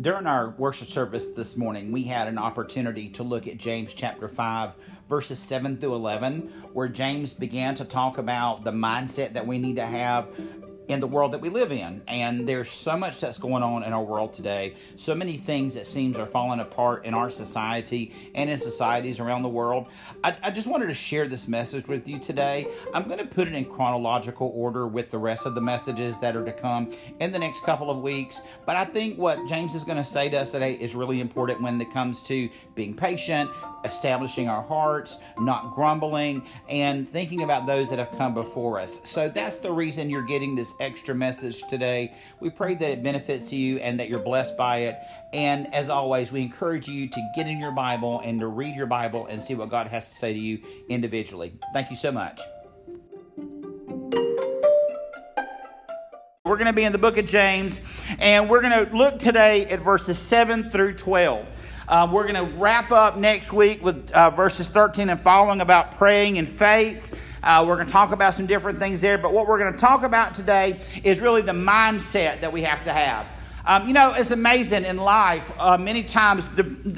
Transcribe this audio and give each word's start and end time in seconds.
during 0.00 0.26
our 0.26 0.50
worship 0.56 0.88
service 0.88 1.32
this 1.32 1.56
morning, 1.56 1.92
we 1.92 2.04
had 2.04 2.26
an 2.26 2.38
opportunity 2.38 3.10
to 3.10 3.22
look 3.22 3.46
at 3.46 3.58
James 3.58 3.92
chapter 3.92 4.28
5, 4.28 4.74
verses 5.08 5.38
7 5.38 5.76
through 5.76 5.94
11, 5.94 6.52
where 6.72 6.88
James 6.88 7.34
began 7.34 7.74
to 7.74 7.84
talk 7.84 8.16
about 8.16 8.64
the 8.64 8.70
mindset 8.70 9.34
that 9.34 9.46
we 9.46 9.58
need 9.58 9.76
to 9.76 9.84
have 9.84 10.28
in 10.90 10.98
the 10.98 11.06
world 11.06 11.32
that 11.32 11.40
we 11.40 11.48
live 11.48 11.70
in. 11.70 12.02
And 12.08 12.48
there's 12.48 12.70
so 12.70 12.96
much 12.96 13.20
that's 13.20 13.38
going 13.38 13.62
on 13.62 13.84
in 13.84 13.92
our 13.92 14.02
world 14.02 14.32
today. 14.32 14.74
So 14.96 15.14
many 15.14 15.36
things 15.36 15.74
that 15.74 15.86
seems 15.86 16.18
are 16.18 16.26
falling 16.26 16.58
apart 16.58 17.04
in 17.04 17.14
our 17.14 17.30
society 17.30 18.12
and 18.34 18.50
in 18.50 18.58
societies 18.58 19.20
around 19.20 19.42
the 19.42 19.48
world. 19.48 19.86
I, 20.24 20.36
I 20.42 20.50
just 20.50 20.66
wanted 20.66 20.88
to 20.88 20.94
share 20.94 21.28
this 21.28 21.46
message 21.46 21.86
with 21.86 22.08
you 22.08 22.18
today. 22.18 22.66
I'm 22.92 23.04
going 23.04 23.18
to 23.18 23.26
put 23.26 23.46
it 23.46 23.54
in 23.54 23.64
chronological 23.66 24.52
order 24.54 24.88
with 24.88 25.10
the 25.10 25.18
rest 25.18 25.46
of 25.46 25.54
the 25.54 25.60
messages 25.60 26.18
that 26.18 26.34
are 26.34 26.44
to 26.44 26.52
come 26.52 26.90
in 27.20 27.30
the 27.30 27.38
next 27.38 27.62
couple 27.62 27.88
of 27.88 27.98
weeks. 27.98 28.40
But 28.66 28.76
I 28.76 28.84
think 28.84 29.16
what 29.16 29.38
James 29.46 29.76
is 29.76 29.84
going 29.84 29.98
to 29.98 30.04
say 30.04 30.28
to 30.28 30.38
us 30.38 30.50
today 30.50 30.74
is 30.74 30.96
really 30.96 31.20
important 31.20 31.62
when 31.62 31.80
it 31.80 31.92
comes 31.92 32.20
to 32.24 32.48
being 32.74 32.94
patient, 32.94 33.48
establishing 33.84 34.48
our 34.48 34.62
hearts, 34.62 35.18
not 35.38 35.74
grumbling, 35.74 36.46
and 36.68 37.08
thinking 37.08 37.42
about 37.42 37.66
those 37.66 37.88
that 37.90 37.98
have 37.98 38.10
come 38.16 38.34
before 38.34 38.78
us. 38.78 39.00
So 39.04 39.28
that's 39.28 39.58
the 39.58 39.72
reason 39.72 40.10
you're 40.10 40.22
getting 40.22 40.54
this 40.54 40.74
extra 40.80 41.14
message 41.14 41.62
today. 41.68 42.14
We 42.40 42.50
pray 42.50 42.74
that 42.74 42.90
it 42.90 43.02
benefits 43.02 43.52
you 43.52 43.78
and 43.78 43.98
that 44.00 44.08
you're 44.08 44.18
blessed 44.18 44.56
by 44.56 44.78
it. 44.78 44.98
And 45.32 45.72
as 45.74 45.88
always, 45.88 46.32
we 46.32 46.42
encourage 46.42 46.88
you 46.88 47.08
to 47.08 47.32
get 47.34 47.46
in 47.46 47.58
your 47.58 47.72
Bible 47.72 48.20
and 48.24 48.40
to 48.40 48.46
read 48.46 48.74
your 48.76 48.86
Bible 48.86 49.26
and 49.26 49.40
see 49.40 49.54
what 49.54 49.70
God 49.70 49.86
has 49.86 50.08
to 50.08 50.14
say 50.14 50.32
to 50.32 50.38
you 50.38 50.58
individually. 50.88 51.52
Thank 51.72 51.90
you 51.90 51.96
so 51.96 52.12
much. 52.12 52.40
We're 56.50 56.56
going 56.56 56.66
to 56.66 56.72
be 56.72 56.84
in 56.84 56.90
the 56.90 56.98
book 56.98 57.16
of 57.16 57.26
James, 57.26 57.80
and 58.18 58.50
we're 58.50 58.60
going 58.60 58.86
to 58.86 58.96
look 58.96 59.20
today 59.20 59.66
at 59.66 59.80
verses 59.80 60.18
7 60.18 60.70
through 60.70 60.94
12. 60.94 61.48
Um, 61.90 62.12
we're 62.12 62.32
going 62.32 62.36
to 62.36 62.56
wrap 62.56 62.92
up 62.92 63.16
next 63.16 63.52
week 63.52 63.82
with 63.82 64.12
uh, 64.12 64.30
verses 64.30 64.68
13 64.68 65.10
and 65.10 65.18
following 65.18 65.60
about 65.60 65.96
praying 65.96 66.38
and 66.38 66.48
faith. 66.48 67.18
Uh, 67.42 67.64
we're 67.66 67.74
going 67.74 67.88
to 67.88 67.92
talk 67.92 68.12
about 68.12 68.32
some 68.32 68.46
different 68.46 68.78
things 68.78 69.00
there, 69.00 69.18
but 69.18 69.32
what 69.32 69.48
we're 69.48 69.58
going 69.58 69.72
to 69.72 69.78
talk 69.78 70.04
about 70.04 70.32
today 70.32 70.80
is 71.02 71.20
really 71.20 71.42
the 71.42 71.50
mindset 71.50 72.42
that 72.42 72.52
we 72.52 72.62
have 72.62 72.84
to 72.84 72.92
have. 72.92 73.26
Um, 73.66 73.88
you 73.88 73.92
know, 73.92 74.14
it's 74.14 74.30
amazing 74.30 74.84
in 74.84 74.98
life. 74.98 75.50
Uh, 75.58 75.78
many 75.78 76.04
times, 76.04 76.46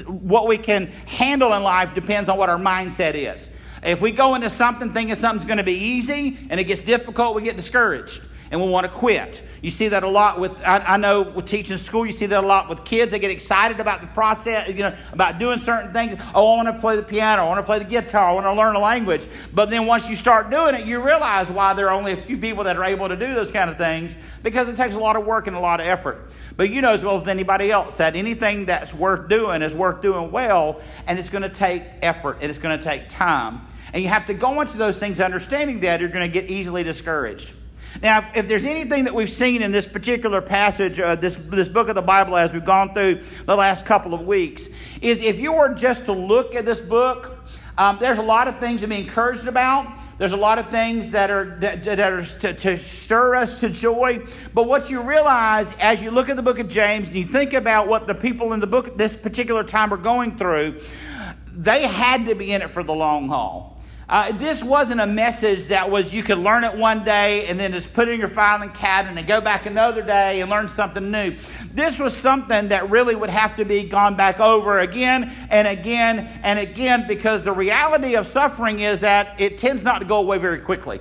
what 0.05 0.45
we 0.45 0.59
can 0.59 0.85
handle 1.07 1.55
in 1.55 1.63
life 1.63 1.95
depends 1.95 2.29
on 2.29 2.37
what 2.37 2.49
our 2.49 2.59
mindset 2.59 3.15
is. 3.15 3.49
If 3.81 3.99
we 3.99 4.11
go 4.11 4.35
into 4.35 4.51
something 4.51 4.93
thinking 4.93 5.15
something's 5.15 5.45
going 5.45 5.57
to 5.57 5.63
be 5.63 5.73
easy 5.73 6.37
and 6.51 6.59
it 6.59 6.65
gets 6.65 6.83
difficult, 6.83 7.33
we 7.33 7.41
get 7.41 7.57
discouraged 7.57 8.21
and 8.53 8.61
we 8.61 8.69
want 8.69 8.85
to 8.85 8.91
quit. 8.91 9.41
You 9.63 9.71
see 9.71 9.87
that 9.87 10.03
a 10.03 10.07
lot 10.07 10.39
with, 10.39 10.51
I, 10.63 10.77
I, 10.77 10.97
know 10.97 11.23
with 11.23 11.47
teaching 11.47 11.75
school, 11.75 12.05
you 12.05 12.11
see 12.11 12.27
that 12.27 12.43
a 12.43 12.45
lot 12.45 12.69
with 12.69 12.85
kids. 12.85 13.11
They 13.11 13.17
get 13.17 13.31
excited 13.31 13.79
about 13.79 14.01
the 14.01 14.07
process, 14.07 14.67
you 14.67 14.75
know, 14.75 14.95
about 15.11 15.39
doing 15.39 15.57
certain 15.57 15.91
things. 15.91 16.21
Oh, 16.35 16.53
I 16.53 16.63
want 16.63 16.75
to 16.75 16.79
play 16.79 16.95
the 16.95 17.01
piano. 17.01 17.45
I 17.45 17.47
want 17.47 17.57
to 17.59 17.63
play 17.63 17.79
the 17.79 17.85
guitar. 17.85 18.29
I 18.29 18.33
want 18.33 18.45
to 18.45 18.53
learn 18.53 18.75
a 18.75 18.79
language. 18.79 19.25
But 19.53 19.71
then 19.71 19.87
once 19.87 20.07
you 20.07 20.15
start 20.15 20.51
doing 20.51 20.75
it, 20.75 20.85
you 20.85 21.03
realize 21.03 21.51
why 21.51 21.73
there 21.73 21.89
are 21.89 21.97
only 21.97 22.11
a 22.11 22.15
few 22.15 22.37
people 22.37 22.63
that 22.65 22.77
are 22.77 22.83
able 22.83 23.09
to 23.09 23.15
do 23.15 23.33
those 23.33 23.51
kind 23.51 23.71
of 23.71 23.77
things 23.79 24.17
because 24.43 24.69
it 24.69 24.77
takes 24.77 24.93
a 24.93 24.99
lot 24.99 25.15
of 25.15 25.25
work 25.25 25.47
and 25.47 25.55
a 25.55 25.59
lot 25.59 25.79
of 25.79 25.87
effort. 25.87 26.29
But 26.55 26.69
you 26.69 26.83
know 26.83 26.91
as 26.91 27.03
well 27.03 27.19
as 27.19 27.27
anybody 27.27 27.71
else 27.71 27.97
that 27.97 28.15
anything 28.15 28.65
that's 28.65 28.93
worth 28.93 29.29
doing 29.29 29.63
is 29.63 29.75
worth 29.75 30.03
doing 30.03 30.31
well, 30.31 30.79
and 31.07 31.17
it's 31.17 31.29
going 31.29 31.41
to 31.41 31.49
take 31.49 31.81
effort 32.03 32.37
and 32.39 32.51
it's 32.51 32.59
going 32.59 32.77
to 32.77 32.83
take 32.83 33.09
time. 33.09 33.61
And 33.93 34.03
you 34.03 34.09
have 34.09 34.27
to 34.27 34.35
go 34.35 34.61
into 34.61 34.77
those 34.77 34.99
things 34.99 35.19
understanding 35.19 35.79
that 35.79 36.01
you're 36.01 36.09
going 36.09 36.31
to 36.31 36.41
get 36.41 36.51
easily 36.51 36.83
discouraged. 36.83 37.53
Now, 38.01 38.19
if, 38.19 38.37
if, 38.37 38.47
there's 38.47 38.65
anything 38.65 39.03
that 39.03 39.13
we've 39.13 39.29
seen 39.29 39.61
in 39.61 39.71
this 39.71 39.87
particular 39.87 40.41
passage, 40.41 40.99
uh, 40.99 41.15
this, 41.15 41.37
this 41.37 41.69
book 41.69 41.89
of 41.89 41.95
the 41.95 42.01
Bible, 42.01 42.35
as 42.35 42.53
we've 42.53 42.65
gone 42.65 42.93
through 42.93 43.21
the 43.45 43.55
last 43.55 43.85
couple 43.85 44.13
of 44.13 44.21
weeks, 44.21 44.69
is 45.01 45.21
if 45.21 45.39
you 45.39 45.53
were 45.53 45.73
just 45.73 46.05
to 46.05 46.13
look 46.13 46.55
at 46.55 46.65
this 46.65 46.79
book, 46.79 47.37
um, 47.77 47.97
there's 47.99 48.17
a 48.17 48.23
lot 48.23 48.47
of 48.47 48.59
things 48.59 48.81
to 48.81 48.87
be 48.87 48.97
encouraged 48.97 49.47
about. 49.47 49.97
There's 50.17 50.33
a 50.33 50.37
lot 50.37 50.59
of 50.59 50.69
things 50.69 51.11
that 51.11 51.31
are, 51.31 51.57
that, 51.59 51.83
that 51.83 51.99
are 51.99 52.23
to, 52.23 52.53
to 52.53 52.77
stir 52.77 53.35
us 53.35 53.59
to 53.61 53.69
joy. 53.69 54.25
But 54.53 54.67
what 54.67 54.91
you 54.91 55.01
realize 55.01 55.73
as 55.79 56.03
you 56.03 56.11
look 56.11 56.29
at 56.29 56.35
the 56.35 56.43
book 56.43 56.59
of 56.59 56.67
James 56.67 57.07
and 57.07 57.17
you 57.17 57.23
think 57.23 57.53
about 57.53 57.87
what 57.87 58.07
the 58.07 58.15
people 58.15 58.53
in 58.53 58.59
the 58.59 58.67
book 58.67 58.87
at 58.87 58.97
this 58.97 59.15
particular 59.15 59.63
time 59.63 59.93
are 59.93 59.97
going 59.97 60.37
through, 60.37 60.79
they 61.51 61.87
had 61.87 62.25
to 62.27 62.35
be 62.35 62.51
in 62.51 62.61
it 62.61 62.69
for 62.69 62.83
the 62.83 62.93
long 62.93 63.27
haul. 63.27 63.72
Uh, 64.13 64.31
this 64.33 64.63
wasn't 64.63 65.01
a 65.01 65.07
message 65.07 65.65
that 65.65 65.89
was 65.89 66.13
you 66.13 66.21
could 66.21 66.37
learn 66.37 66.63
it 66.63 66.77
one 66.77 67.03
day 67.03 67.47
and 67.47 67.59
then 67.59 67.71
just 67.71 67.95
put 67.95 68.07
it 68.07 68.11
in 68.11 68.19
your 68.19 68.29
filing 68.29 68.69
cabinet 68.69 69.17
and 69.17 69.27
go 69.27 69.41
back 69.41 69.65
another 69.65 70.03
day 70.03 70.39
and 70.39 70.51
learn 70.51 70.67
something 70.67 71.09
new. 71.09 71.35
This 71.73 71.99
was 71.99 72.15
something 72.15 72.67
that 72.67 72.91
really 72.91 73.15
would 73.15 73.31
have 73.31 73.55
to 73.55 73.65
be 73.65 73.81
gone 73.85 74.15
back 74.15 74.39
over 74.39 74.77
again 74.81 75.35
and 75.49 75.67
again 75.67 76.19
and 76.43 76.59
again 76.59 77.07
because 77.07 77.41
the 77.41 77.53
reality 77.53 78.15
of 78.15 78.27
suffering 78.27 78.81
is 78.81 79.01
that 79.01 79.41
it 79.41 79.57
tends 79.57 79.83
not 79.83 79.97
to 79.97 80.05
go 80.05 80.17
away 80.17 80.37
very 80.37 80.59
quickly. 80.59 80.99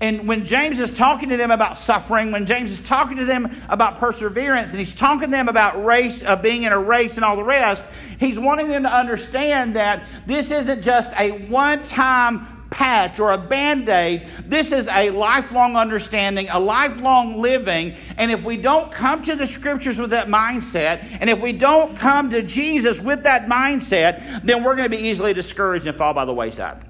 And 0.00 0.26
when 0.28 0.44
James 0.44 0.80
is 0.80 0.92
talking 0.92 1.28
to 1.30 1.36
them 1.36 1.50
about 1.50 1.78
suffering, 1.78 2.32
when 2.32 2.46
James 2.46 2.72
is 2.72 2.80
talking 2.80 3.16
to 3.18 3.24
them 3.24 3.56
about 3.68 3.98
perseverance, 3.98 4.70
and 4.70 4.78
he's 4.78 4.94
talking 4.94 5.30
to 5.30 5.36
them 5.36 5.48
about 5.48 5.84
race, 5.84 6.22
uh, 6.22 6.36
being 6.36 6.64
in 6.64 6.72
a 6.72 6.78
race 6.78 7.16
and 7.16 7.24
all 7.24 7.36
the 7.36 7.44
rest, 7.44 7.84
he's 8.18 8.38
wanting 8.38 8.68
them 8.68 8.82
to 8.82 8.92
understand 8.92 9.76
that 9.76 10.04
this 10.26 10.50
isn't 10.50 10.82
just 10.82 11.12
a 11.18 11.30
one 11.46 11.82
time 11.82 12.54
patch 12.74 13.20
or 13.20 13.32
a 13.32 13.38
band 13.38 13.88
aid. 13.88 14.26
This 14.44 14.72
is 14.72 14.88
a 14.88 15.10
lifelong 15.10 15.76
understanding, 15.76 16.48
a 16.50 16.58
lifelong 16.58 17.40
living. 17.40 17.94
And 18.18 18.30
if 18.30 18.44
we 18.44 18.56
don't 18.56 18.90
come 18.90 19.22
to 19.22 19.36
the 19.36 19.46
scriptures 19.46 19.98
with 19.98 20.10
that 20.10 20.26
mindset, 20.26 21.18
and 21.20 21.30
if 21.30 21.40
we 21.40 21.52
don't 21.52 21.96
come 21.96 22.30
to 22.30 22.42
Jesus 22.42 23.00
with 23.00 23.22
that 23.22 23.46
mindset, 23.46 24.44
then 24.44 24.64
we're 24.64 24.74
going 24.74 24.90
to 24.90 24.96
be 24.96 25.04
easily 25.04 25.32
discouraged 25.32 25.86
and 25.86 25.96
fall 25.96 26.14
by 26.14 26.24
the 26.24 26.34
wayside. 26.34 26.84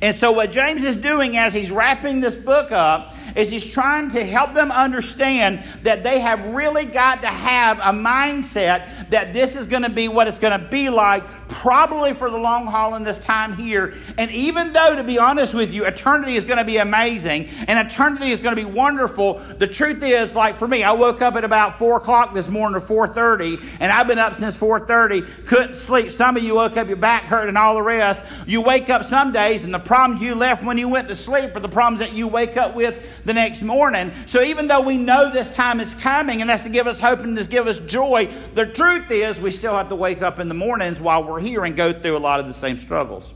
And 0.00 0.14
so, 0.14 0.32
what 0.32 0.50
James 0.50 0.84
is 0.84 0.96
doing 0.96 1.36
as 1.36 1.52
he's 1.52 1.70
wrapping 1.70 2.20
this 2.20 2.36
book 2.36 2.72
up 2.72 3.14
is 3.36 3.50
he's 3.50 3.70
trying 3.70 4.10
to 4.10 4.24
help 4.24 4.54
them 4.54 4.70
understand 4.70 5.64
that 5.82 6.04
they 6.04 6.20
have 6.20 6.44
really 6.46 6.84
got 6.84 7.22
to 7.22 7.26
have 7.26 7.78
a 7.78 7.98
mindset 7.98 9.10
that 9.10 9.32
this 9.32 9.56
is 9.56 9.66
going 9.66 9.82
to 9.82 9.90
be 9.90 10.08
what 10.08 10.28
it's 10.28 10.38
going 10.38 10.58
to 10.58 10.68
be 10.68 10.88
like, 10.88 11.24
probably 11.48 12.12
for 12.12 12.30
the 12.30 12.36
long 12.36 12.66
haul 12.66 12.94
in 12.94 13.02
this 13.02 13.18
time 13.18 13.56
here. 13.56 13.94
And 14.18 14.30
even 14.30 14.72
though, 14.72 14.96
to 14.96 15.04
be 15.04 15.18
honest 15.18 15.54
with 15.54 15.72
you, 15.72 15.84
eternity 15.84 16.36
is 16.36 16.44
going 16.44 16.58
to 16.58 16.64
be 16.64 16.76
amazing 16.76 17.46
and 17.66 17.78
eternity 17.78 18.30
is 18.30 18.40
going 18.40 18.56
to 18.56 18.62
be 18.62 18.70
wonderful, 18.70 19.38
the 19.58 19.66
truth 19.66 20.02
is, 20.02 20.34
like 20.34 20.54
for 20.54 20.68
me, 20.68 20.82
I 20.82 20.92
woke 20.92 21.22
up 21.22 21.36
at 21.36 21.44
about 21.44 21.78
4 21.78 21.98
o'clock 21.98 22.34
this 22.34 22.48
morning 22.48 22.80
or 22.80 23.06
4.30, 23.08 23.78
and 23.80 23.92
I've 23.92 24.06
been 24.06 24.18
up 24.18 24.34
since 24.34 24.58
4.30, 24.58 25.46
couldn't 25.46 25.74
sleep. 25.74 26.10
Some 26.10 26.36
of 26.36 26.42
you 26.42 26.54
woke 26.54 26.76
up, 26.76 26.88
your 26.88 26.96
back 26.96 27.24
hurt 27.24 27.48
and 27.48 27.58
all 27.58 27.74
the 27.74 27.82
rest. 27.82 28.24
You 28.46 28.60
wake 28.60 28.90
up 28.90 29.04
some 29.04 29.32
days, 29.32 29.64
and 29.64 29.74
the 29.74 29.78
problems 29.84 30.22
you 30.22 30.34
left 30.34 30.64
when 30.64 30.78
you 30.78 30.88
went 30.88 31.08
to 31.08 31.16
sleep 31.16 31.54
are 31.54 31.60
the 31.60 31.68
problems 31.68 32.00
that 32.00 32.12
you 32.12 32.28
wake 32.28 32.56
up 32.56 32.74
with 32.74 33.04
the 33.24 33.34
next 33.34 33.62
morning. 33.62 34.12
So 34.26 34.42
even 34.42 34.66
though 34.66 34.80
we 34.80 34.96
know 34.96 35.30
this 35.32 35.54
time 35.54 35.80
is 35.80 35.94
coming 35.94 36.40
and 36.40 36.50
that's 36.50 36.64
to 36.64 36.70
give 36.70 36.86
us 36.86 36.98
hope 37.00 37.20
and 37.20 37.36
to 37.36 37.44
give 37.48 37.66
us 37.66 37.78
joy, 37.80 38.32
the 38.54 38.66
truth 38.66 39.10
is 39.10 39.40
we 39.40 39.50
still 39.50 39.76
have 39.76 39.88
to 39.88 39.96
wake 39.96 40.22
up 40.22 40.38
in 40.38 40.48
the 40.48 40.54
mornings 40.54 41.00
while 41.00 41.24
we're 41.24 41.40
here 41.40 41.64
and 41.64 41.76
go 41.76 41.92
through 41.92 42.16
a 42.16 42.18
lot 42.18 42.40
of 42.40 42.46
the 42.46 42.54
same 42.54 42.76
struggles. 42.76 43.34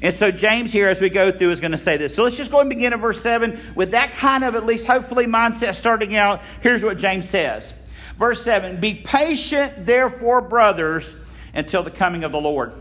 And 0.00 0.14
so 0.14 0.30
James 0.30 0.72
here, 0.72 0.88
as 0.88 1.00
we 1.00 1.10
go 1.10 1.30
through, 1.30 1.50
is 1.50 1.60
going 1.60 1.72
to 1.72 1.78
say 1.78 1.98
this. 1.98 2.14
So 2.14 2.22
let's 2.22 2.36
just 2.36 2.50
go 2.50 2.60
and 2.60 2.70
begin 2.70 2.92
at 2.94 3.00
verse 3.00 3.20
7 3.20 3.58
with 3.74 3.90
that 3.90 4.12
kind 4.12 4.42
of 4.42 4.54
at 4.54 4.64
least 4.64 4.86
hopefully 4.86 5.26
mindset 5.26 5.74
starting 5.74 6.16
out. 6.16 6.40
Here's 6.62 6.82
what 6.82 6.96
James 6.96 7.28
says. 7.28 7.74
Verse 8.16 8.42
7 8.42 8.80
Be 8.80 8.94
patient, 8.94 9.84
therefore, 9.84 10.40
brothers, 10.40 11.16
until 11.54 11.82
the 11.82 11.90
coming 11.90 12.24
of 12.24 12.32
the 12.32 12.40
Lord. 12.40 12.72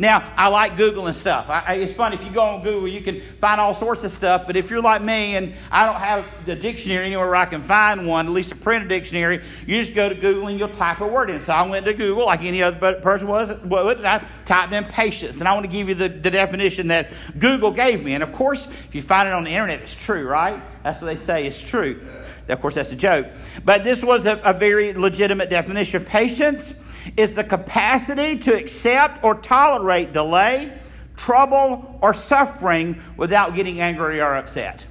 Now, 0.00 0.32
I 0.34 0.48
like 0.48 0.76
Googling 0.76 1.12
stuff. 1.12 1.50
I, 1.50 1.74
it's 1.74 1.92
fun 1.92 2.14
if 2.14 2.24
you 2.24 2.30
go 2.30 2.40
on 2.40 2.62
Google, 2.62 2.88
you 2.88 3.02
can 3.02 3.20
find 3.38 3.60
all 3.60 3.74
sorts 3.74 4.02
of 4.02 4.10
stuff. 4.10 4.46
But 4.46 4.56
if 4.56 4.70
you're 4.70 4.80
like 4.80 5.02
me 5.02 5.36
and 5.36 5.52
I 5.70 5.84
don't 5.84 6.00
have 6.00 6.46
the 6.46 6.56
dictionary 6.56 7.04
anywhere 7.04 7.26
where 7.26 7.36
I 7.36 7.44
can 7.44 7.60
find 7.60 8.06
one, 8.06 8.24
at 8.24 8.32
least 8.32 8.50
a 8.50 8.54
printed 8.54 8.88
dictionary, 8.88 9.44
you 9.66 9.78
just 9.78 9.94
go 9.94 10.08
to 10.08 10.14
Google 10.14 10.48
and 10.48 10.58
you'll 10.58 10.70
type 10.70 11.02
a 11.02 11.06
word 11.06 11.28
in. 11.28 11.38
So 11.38 11.52
I 11.52 11.68
went 11.68 11.84
to 11.84 11.92
Google 11.92 12.24
like 12.24 12.40
any 12.40 12.62
other 12.62 12.94
person 12.94 13.28
was, 13.28 13.54
would, 13.62 13.98
and 13.98 14.06
I 14.06 14.24
typed 14.46 14.72
in 14.72 14.84
patience. 14.84 15.38
And 15.40 15.46
I 15.46 15.52
want 15.52 15.66
to 15.66 15.70
give 15.70 15.90
you 15.90 15.94
the, 15.94 16.08
the 16.08 16.30
definition 16.30 16.88
that 16.88 17.10
Google 17.38 17.72
gave 17.72 18.02
me. 18.02 18.14
And 18.14 18.22
of 18.22 18.32
course, 18.32 18.68
if 18.88 18.94
you 18.94 19.02
find 19.02 19.28
it 19.28 19.34
on 19.34 19.44
the 19.44 19.50
internet, 19.50 19.82
it's 19.82 19.94
true, 19.94 20.26
right? 20.26 20.62
That's 20.82 21.02
what 21.02 21.08
they 21.08 21.16
say. 21.16 21.46
It's 21.46 21.62
true. 21.62 22.00
Of 22.48 22.58
course, 22.62 22.76
that's 22.76 22.90
a 22.90 22.96
joke. 22.96 23.26
But 23.66 23.84
this 23.84 24.02
was 24.02 24.24
a, 24.24 24.40
a 24.44 24.54
very 24.54 24.94
legitimate 24.94 25.50
definition. 25.50 26.06
Patience 26.06 26.72
is 27.16 27.34
the 27.34 27.44
capacity 27.44 28.38
to 28.38 28.56
accept 28.56 29.24
or 29.24 29.34
tolerate 29.34 30.12
delay, 30.12 30.72
trouble, 31.16 31.98
or 32.02 32.14
suffering 32.14 33.02
without 33.16 33.54
getting 33.54 33.80
angry 33.80 34.20
or 34.20 34.36
upset. 34.36 34.86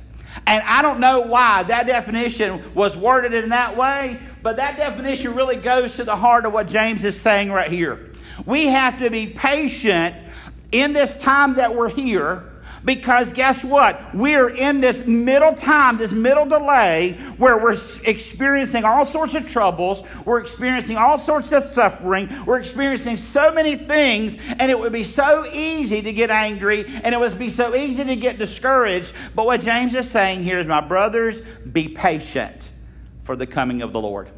And 0.45 0.63
I 0.63 0.81
don't 0.81 0.99
know 0.99 1.21
why 1.21 1.63
that 1.63 1.87
definition 1.87 2.73
was 2.73 2.95
worded 2.95 3.33
in 3.33 3.49
that 3.49 3.75
way, 3.75 4.19
but 4.41 4.57
that 4.57 4.77
definition 4.77 5.33
really 5.33 5.55
goes 5.55 5.95
to 5.97 6.03
the 6.03 6.15
heart 6.15 6.45
of 6.45 6.53
what 6.53 6.67
James 6.67 7.03
is 7.03 7.19
saying 7.19 7.51
right 7.51 7.71
here. 7.71 8.11
We 8.45 8.67
have 8.67 8.99
to 8.99 9.09
be 9.09 9.27
patient 9.27 10.15
in 10.71 10.93
this 10.93 11.15
time 11.15 11.55
that 11.55 11.75
we're 11.75 11.89
here 11.89 12.48
Because 12.85 13.33
guess 13.33 13.65
what? 13.65 14.15
We're 14.15 14.49
in 14.49 14.79
this 14.81 15.05
middle 15.05 15.53
time, 15.53 15.97
this 15.97 16.13
middle 16.13 16.45
delay, 16.45 17.13
where 17.37 17.61
we're 17.61 17.75
experiencing 18.05 18.85
all 18.85 19.05
sorts 19.05 19.35
of 19.35 19.47
troubles, 19.47 20.03
we're 20.25 20.39
experiencing 20.39 20.97
all 20.97 21.17
sorts 21.17 21.51
of 21.51 21.63
suffering, 21.63 22.29
we're 22.45 22.59
experiencing 22.59 23.17
so 23.17 23.51
many 23.51 23.75
things, 23.75 24.37
and 24.59 24.71
it 24.71 24.79
would 24.79 24.93
be 24.93 25.03
so 25.03 25.45
easy 25.51 26.01
to 26.01 26.13
get 26.13 26.29
angry, 26.29 26.85
and 27.03 27.13
it 27.13 27.19
would 27.19 27.37
be 27.37 27.49
so 27.49 27.75
easy 27.75 28.03
to 28.03 28.15
get 28.15 28.37
discouraged. 28.37 29.13
But 29.35 29.45
what 29.45 29.61
James 29.61 29.93
is 29.95 30.09
saying 30.09 30.43
here 30.43 30.59
is, 30.59 30.67
my 30.67 30.81
brothers, 30.81 31.41
be 31.41 31.89
patient 31.89 32.71
for 33.23 33.35
the 33.35 33.47
coming 33.47 33.81
of 33.81 33.93
the 33.93 33.99
Lord. 33.99 34.31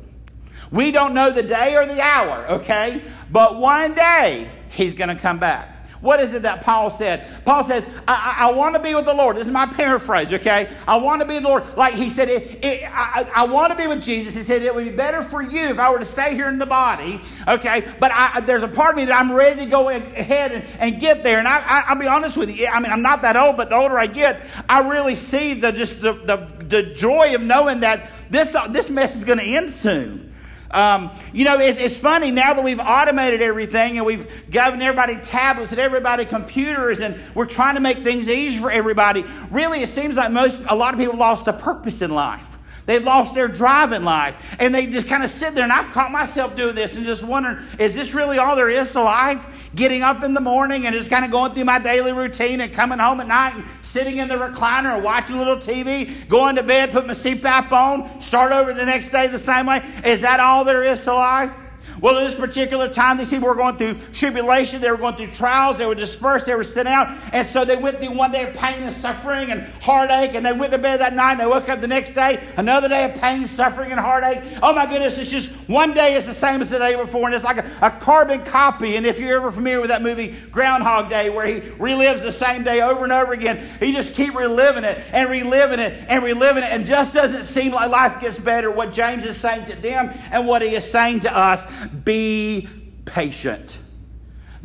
We 0.71 0.91
don't 0.91 1.13
know 1.13 1.31
the 1.31 1.43
day 1.43 1.75
or 1.75 1.85
the 1.85 2.01
hour, 2.01 2.47
okay? 2.47 3.01
But 3.29 3.57
one 3.59 3.93
day, 3.93 4.49
he's 4.69 4.95
going 4.95 5.09
to 5.09 5.21
come 5.21 5.37
back. 5.37 5.80
What 6.01 6.19
is 6.19 6.33
it 6.33 6.41
that 6.41 6.63
Paul 6.63 6.89
said? 6.89 7.27
Paul 7.45 7.63
says, 7.63 7.87
I, 8.07 8.35
I, 8.39 8.47
I 8.47 8.51
want 8.53 8.75
to 8.75 8.81
be 8.81 8.95
with 8.95 9.05
the 9.05 9.13
Lord. 9.13 9.37
This 9.37 9.45
is 9.45 9.53
my 9.53 9.67
paraphrase, 9.67 10.33
okay? 10.33 10.75
I 10.87 10.97
want 10.97 11.21
to 11.21 11.27
be 11.27 11.35
the 11.35 11.47
Lord. 11.47 11.77
Like 11.77 11.93
he 11.93 12.09
said, 12.09 12.27
it, 12.27 12.63
it, 12.65 12.89
I, 12.91 13.29
I 13.35 13.43
want 13.43 13.71
to 13.71 13.77
be 13.77 13.87
with 13.87 14.01
Jesus. 14.01 14.35
He 14.35 14.41
said, 14.41 14.63
it 14.63 14.73
would 14.73 14.83
be 14.83 14.91
better 14.91 15.21
for 15.21 15.43
you 15.43 15.67
if 15.69 15.77
I 15.77 15.91
were 15.91 15.99
to 15.99 16.05
stay 16.05 16.33
here 16.33 16.49
in 16.49 16.57
the 16.57 16.65
body, 16.65 17.21
okay? 17.47 17.93
But 17.99 18.11
I, 18.13 18.39
there's 18.39 18.63
a 18.63 18.67
part 18.67 18.91
of 18.91 18.97
me 18.97 19.05
that 19.05 19.19
I'm 19.19 19.31
ready 19.31 19.63
to 19.63 19.69
go 19.69 19.89
ahead 19.89 20.51
and, 20.51 20.65
and 20.79 20.99
get 20.99 21.23
there. 21.23 21.37
And 21.37 21.47
I, 21.47 21.93
will 21.93 21.99
be 21.99 22.07
honest 22.07 22.35
with 22.35 22.49
you. 22.49 22.65
I 22.65 22.79
mean, 22.79 22.91
I'm 22.91 23.03
not 23.03 23.21
that 23.21 23.37
old, 23.37 23.55
but 23.55 23.69
the 23.69 23.75
older 23.75 23.99
I 23.99 24.07
get, 24.07 24.41
I 24.67 24.89
really 24.89 25.15
see 25.15 25.53
the 25.53 25.71
just 25.71 26.01
the, 26.01 26.13
the, 26.13 26.65
the 26.65 26.83
joy 26.95 27.35
of 27.35 27.43
knowing 27.43 27.81
that 27.81 28.11
this, 28.31 28.55
uh, 28.55 28.67
this 28.67 28.89
mess 28.89 29.15
is 29.15 29.23
going 29.23 29.39
to 29.39 29.45
end 29.45 29.69
soon. 29.69 30.30
Um, 30.73 31.11
you 31.33 31.43
know, 31.43 31.59
it's, 31.59 31.77
it's, 31.77 31.99
funny 31.99 32.31
now 32.31 32.53
that 32.53 32.63
we've 32.63 32.79
automated 32.79 33.41
everything 33.41 33.97
and 33.97 34.05
we've 34.05 34.49
given 34.49 34.81
everybody 34.81 35.17
tablets 35.17 35.71
and 35.71 35.79
everybody 35.79 36.25
computers 36.25 37.01
and 37.01 37.19
we're 37.35 37.45
trying 37.45 37.75
to 37.75 37.81
make 37.81 38.03
things 38.03 38.29
easy 38.29 38.57
for 38.57 38.71
everybody. 38.71 39.25
Really, 39.51 39.81
it 39.81 39.87
seems 39.87 40.15
like 40.15 40.31
most, 40.31 40.61
a 40.69 40.75
lot 40.75 40.93
of 40.93 40.99
people 40.99 41.17
lost 41.17 41.47
a 41.47 41.53
purpose 41.53 42.01
in 42.01 42.11
life. 42.11 42.50
They've 42.85 43.03
lost 43.03 43.35
their 43.35 43.47
drive 43.47 43.91
in 43.91 44.03
life. 44.03 44.55
And 44.59 44.73
they 44.73 44.87
just 44.87 45.07
kind 45.07 45.23
of 45.23 45.29
sit 45.29 45.53
there. 45.55 45.63
And 45.63 45.71
I've 45.71 45.91
caught 45.91 46.11
myself 46.11 46.55
doing 46.55 46.75
this 46.75 46.95
and 46.95 47.05
just 47.05 47.23
wondering, 47.23 47.65
is 47.79 47.95
this 47.95 48.13
really 48.13 48.37
all 48.37 48.55
there 48.55 48.69
is 48.69 48.91
to 48.93 49.03
life? 49.03 49.69
Getting 49.75 50.01
up 50.01 50.23
in 50.23 50.33
the 50.33 50.41
morning 50.41 50.85
and 50.85 50.95
just 50.95 51.09
kind 51.09 51.25
of 51.25 51.31
going 51.31 51.53
through 51.53 51.65
my 51.65 51.79
daily 51.79 52.11
routine 52.11 52.61
and 52.61 52.73
coming 52.73 52.99
home 52.99 53.19
at 53.19 53.27
night 53.27 53.55
and 53.55 53.65
sitting 53.81 54.17
in 54.17 54.27
the 54.27 54.35
recliner 54.35 54.97
or 54.97 55.01
watching 55.01 55.35
a 55.35 55.39
little 55.39 55.57
TV, 55.57 56.27
going 56.27 56.55
to 56.55 56.63
bed, 56.63 56.91
put 56.91 57.07
my 57.07 57.13
CPAP 57.13 57.71
on, 57.71 58.21
start 58.21 58.51
over 58.51 58.73
the 58.73 58.85
next 58.85 59.09
day 59.09 59.27
the 59.27 59.39
same 59.39 59.65
way. 59.65 59.81
Is 60.05 60.21
that 60.21 60.39
all 60.39 60.63
there 60.63 60.83
is 60.83 61.03
to 61.05 61.13
life? 61.13 61.53
Well, 61.99 62.17
at 62.17 62.23
this 62.23 62.35
particular 62.35 62.87
time, 62.87 63.17
these 63.17 63.29
people 63.29 63.47
were 63.47 63.55
going 63.55 63.77
through 63.77 63.95
tribulation, 64.13 64.81
they 64.81 64.89
were 64.89 64.97
going 64.97 65.15
through 65.15 65.27
trials, 65.27 65.77
they 65.77 65.85
were 65.85 65.95
dispersed, 65.95 66.45
they 66.45 66.55
were 66.55 66.63
sent 66.63 66.87
out. 66.87 67.09
And 67.33 67.45
so 67.45 67.65
they 67.65 67.75
went 67.75 67.99
through 67.99 68.15
one 68.15 68.31
day 68.31 68.49
of 68.49 68.55
pain 68.55 68.83
and 68.83 68.91
suffering 68.91 69.51
and 69.51 69.63
heartache, 69.81 70.33
and 70.35 70.45
they 70.45 70.53
went 70.53 70.71
to 70.71 70.77
bed 70.77 70.99
that 71.01 71.13
night 71.13 71.33
and 71.33 71.41
they 71.41 71.45
woke 71.45 71.69
up 71.69 71.81
the 71.81 71.87
next 71.87 72.11
day, 72.11 72.41
another 72.57 72.87
day 72.87 73.05
of 73.05 73.15
pain, 73.15 73.45
suffering, 73.45 73.91
and 73.91 73.99
heartache. 73.99 74.41
Oh 74.63 74.73
my 74.73 74.85
goodness, 74.85 75.17
it's 75.17 75.29
just 75.29 75.60
one 75.67 75.93
day 75.93 76.13
is 76.13 76.25
the 76.25 76.33
same 76.33 76.61
as 76.61 76.69
the 76.69 76.79
day 76.79 76.95
before, 76.95 77.25
and 77.25 77.35
it's 77.35 77.43
like 77.43 77.57
a, 77.57 77.69
a 77.81 77.91
carbon 77.91 78.43
copy. 78.43 78.95
And 78.95 79.05
if 79.05 79.19
you're 79.19 79.37
ever 79.37 79.51
familiar 79.51 79.79
with 79.81 79.89
that 79.89 80.01
movie 80.01 80.35
Groundhog 80.51 81.09
Day, 81.09 81.29
where 81.29 81.45
he 81.45 81.59
relives 81.59 82.21
the 82.21 82.31
same 82.31 82.63
day 82.63 82.81
over 82.81 83.03
and 83.03 83.13
over 83.13 83.33
again, 83.33 83.61
he 83.79 83.93
just 83.93 84.13
keep 84.13 84.33
reliving 84.35 84.83
it 84.83 84.99
and 85.11 85.29
reliving 85.29 85.79
it 85.79 86.05
and 86.07 86.23
reliving 86.23 86.63
it, 86.63 86.71
and 86.71 86.85
just 86.85 87.13
doesn't 87.13 87.43
seem 87.43 87.71
like 87.71 87.89
life 87.89 88.19
gets 88.19 88.39
better. 88.39 88.71
What 88.71 88.91
James 88.91 89.25
is 89.25 89.37
saying 89.37 89.65
to 89.65 89.75
them 89.75 90.11
and 90.31 90.47
what 90.47 90.61
he 90.61 90.75
is 90.75 90.89
saying 90.89 91.21
to 91.21 91.35
us 91.35 91.67
be 92.03 92.67
patient. 93.05 93.79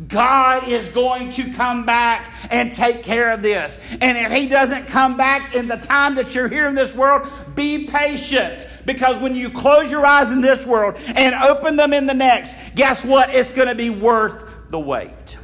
God 0.05 0.67
is 0.67 0.89
going 0.89 1.31
to 1.31 1.51
come 1.53 1.83
back 1.83 2.31
and 2.51 2.71
take 2.71 3.01
care 3.01 3.31
of 3.31 3.41
this. 3.41 3.79
And 3.99 4.17
if 4.17 4.31
He 4.31 4.47
doesn't 4.47 4.85
come 4.87 5.17
back 5.17 5.55
in 5.55 5.67
the 5.67 5.77
time 5.77 6.13
that 6.15 6.35
you're 6.35 6.47
here 6.47 6.67
in 6.67 6.75
this 6.75 6.95
world, 6.95 7.27
be 7.55 7.85
patient. 7.85 8.67
Because 8.85 9.17
when 9.17 9.35
you 9.35 9.49
close 9.49 9.91
your 9.91 10.05
eyes 10.05 10.31
in 10.31 10.39
this 10.39 10.67
world 10.67 10.95
and 10.97 11.33
open 11.35 11.75
them 11.77 11.93
in 11.93 12.05
the 12.05 12.13
next, 12.13 12.57
guess 12.75 13.03
what? 13.03 13.33
It's 13.33 13.53
going 13.53 13.67
to 13.69 13.75
be 13.75 13.89
worth 13.89 14.45
the 14.69 14.79
wait. 14.79 15.37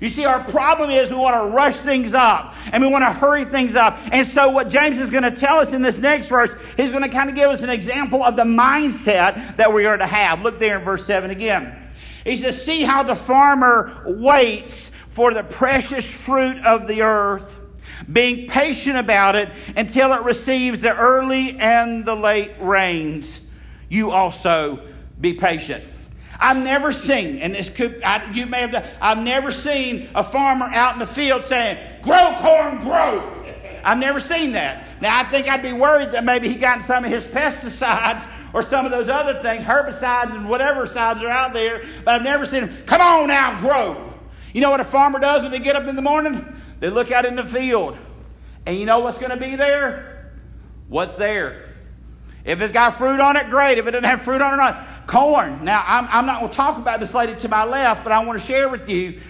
You 0.00 0.08
see, 0.08 0.24
our 0.24 0.42
problem 0.42 0.90
is 0.90 1.12
we 1.12 1.16
want 1.16 1.36
to 1.36 1.54
rush 1.56 1.76
things 1.76 2.12
up 2.12 2.56
and 2.72 2.82
we 2.82 2.90
want 2.90 3.02
to 3.02 3.12
hurry 3.12 3.44
things 3.44 3.76
up. 3.76 3.96
And 4.10 4.26
so, 4.26 4.50
what 4.50 4.68
James 4.68 4.98
is 4.98 5.12
going 5.12 5.22
to 5.22 5.30
tell 5.30 5.58
us 5.58 5.72
in 5.72 5.82
this 5.82 6.00
next 6.00 6.28
verse, 6.28 6.56
he's 6.76 6.90
going 6.90 7.04
to 7.04 7.08
kind 7.08 7.30
of 7.30 7.36
give 7.36 7.48
us 7.48 7.62
an 7.62 7.70
example 7.70 8.24
of 8.24 8.34
the 8.34 8.42
mindset 8.42 9.56
that 9.58 9.72
we 9.72 9.86
are 9.86 9.96
to 9.96 10.06
have. 10.06 10.42
Look 10.42 10.58
there 10.58 10.80
in 10.80 10.84
verse 10.84 11.06
7 11.06 11.30
again. 11.30 11.81
He 12.24 12.36
says, 12.36 12.62
See 12.62 12.82
how 12.82 13.02
the 13.02 13.16
farmer 13.16 14.02
waits 14.06 14.90
for 15.10 15.34
the 15.34 15.42
precious 15.42 16.24
fruit 16.24 16.58
of 16.64 16.86
the 16.86 17.02
earth, 17.02 17.58
being 18.10 18.48
patient 18.48 18.96
about 18.96 19.36
it 19.36 19.50
until 19.76 20.12
it 20.12 20.22
receives 20.22 20.80
the 20.80 20.96
early 20.96 21.58
and 21.58 22.04
the 22.04 22.14
late 22.14 22.52
rains. 22.60 23.40
You 23.88 24.10
also 24.10 24.80
be 25.20 25.34
patient. 25.34 25.84
I've 26.40 26.56
never 26.56 26.90
seen, 26.90 27.38
and 27.38 27.54
this 27.54 27.70
could, 27.70 28.02
I, 28.02 28.32
you 28.32 28.46
may 28.46 28.62
have 28.62 28.72
done, 28.72 28.84
I've 29.00 29.18
never 29.18 29.52
seen 29.52 30.08
a 30.14 30.24
farmer 30.24 30.66
out 30.66 30.94
in 30.94 30.98
the 30.98 31.06
field 31.06 31.44
saying, 31.44 31.78
grow 32.02 32.34
corn, 32.38 32.82
grow. 32.82 33.44
I've 33.84 33.98
never 33.98 34.18
seen 34.18 34.52
that. 34.52 35.00
Now, 35.00 35.20
I 35.20 35.24
think 35.24 35.48
I'd 35.48 35.62
be 35.62 35.72
worried 35.72 36.12
that 36.12 36.24
maybe 36.24 36.48
he 36.48 36.54
got 36.54 36.82
some 36.82 37.04
of 37.04 37.10
his 37.10 37.24
pesticides 37.24 38.26
or 38.52 38.62
some 38.62 38.84
of 38.84 38.90
those 38.90 39.08
other 39.08 39.42
things, 39.42 39.64
herbicides 39.64 40.34
and 40.34 40.48
whatever 40.48 40.86
sides 40.86 41.22
are 41.22 41.30
out 41.30 41.52
there, 41.52 41.84
but 42.04 42.14
I've 42.14 42.22
never 42.22 42.44
seen 42.44 42.68
him, 42.68 42.86
come 42.86 43.00
on 43.00 43.28
now, 43.28 43.60
grow. 43.60 44.12
You 44.52 44.60
know 44.60 44.70
what 44.70 44.80
a 44.80 44.84
farmer 44.84 45.18
does 45.18 45.42
when 45.42 45.52
they 45.52 45.58
get 45.58 45.76
up 45.76 45.86
in 45.86 45.96
the 45.96 46.02
morning? 46.02 46.46
They 46.80 46.90
look 46.90 47.10
out 47.10 47.24
in 47.24 47.36
the 47.36 47.44
field. 47.44 47.96
And 48.66 48.76
you 48.76 48.86
know 48.86 49.00
what's 49.00 49.18
going 49.18 49.30
to 49.30 49.36
be 49.36 49.56
there? 49.56 50.32
What's 50.88 51.16
there? 51.16 51.68
If 52.44 52.60
it's 52.60 52.72
got 52.72 52.94
fruit 52.94 53.20
on 53.20 53.36
it, 53.36 53.50
great. 53.50 53.78
If 53.78 53.86
it 53.86 53.92
doesn't 53.92 54.04
have 54.04 54.22
fruit 54.22 54.42
on 54.42 54.54
it, 54.54 54.56
not. 54.56 55.06
Corn. 55.06 55.64
Now, 55.64 55.82
I'm, 55.86 56.06
I'm 56.08 56.26
not 56.26 56.40
going 56.40 56.50
to 56.50 56.56
talk 56.56 56.76
about 56.76 57.00
this 57.00 57.14
lady 57.14 57.34
to 57.36 57.48
my 57.48 57.64
left, 57.64 58.04
but 58.04 58.12
I 58.12 58.24
want 58.24 58.40
to 58.40 58.46
share 58.46 58.68
with 58.68 58.88
you. 58.88 59.20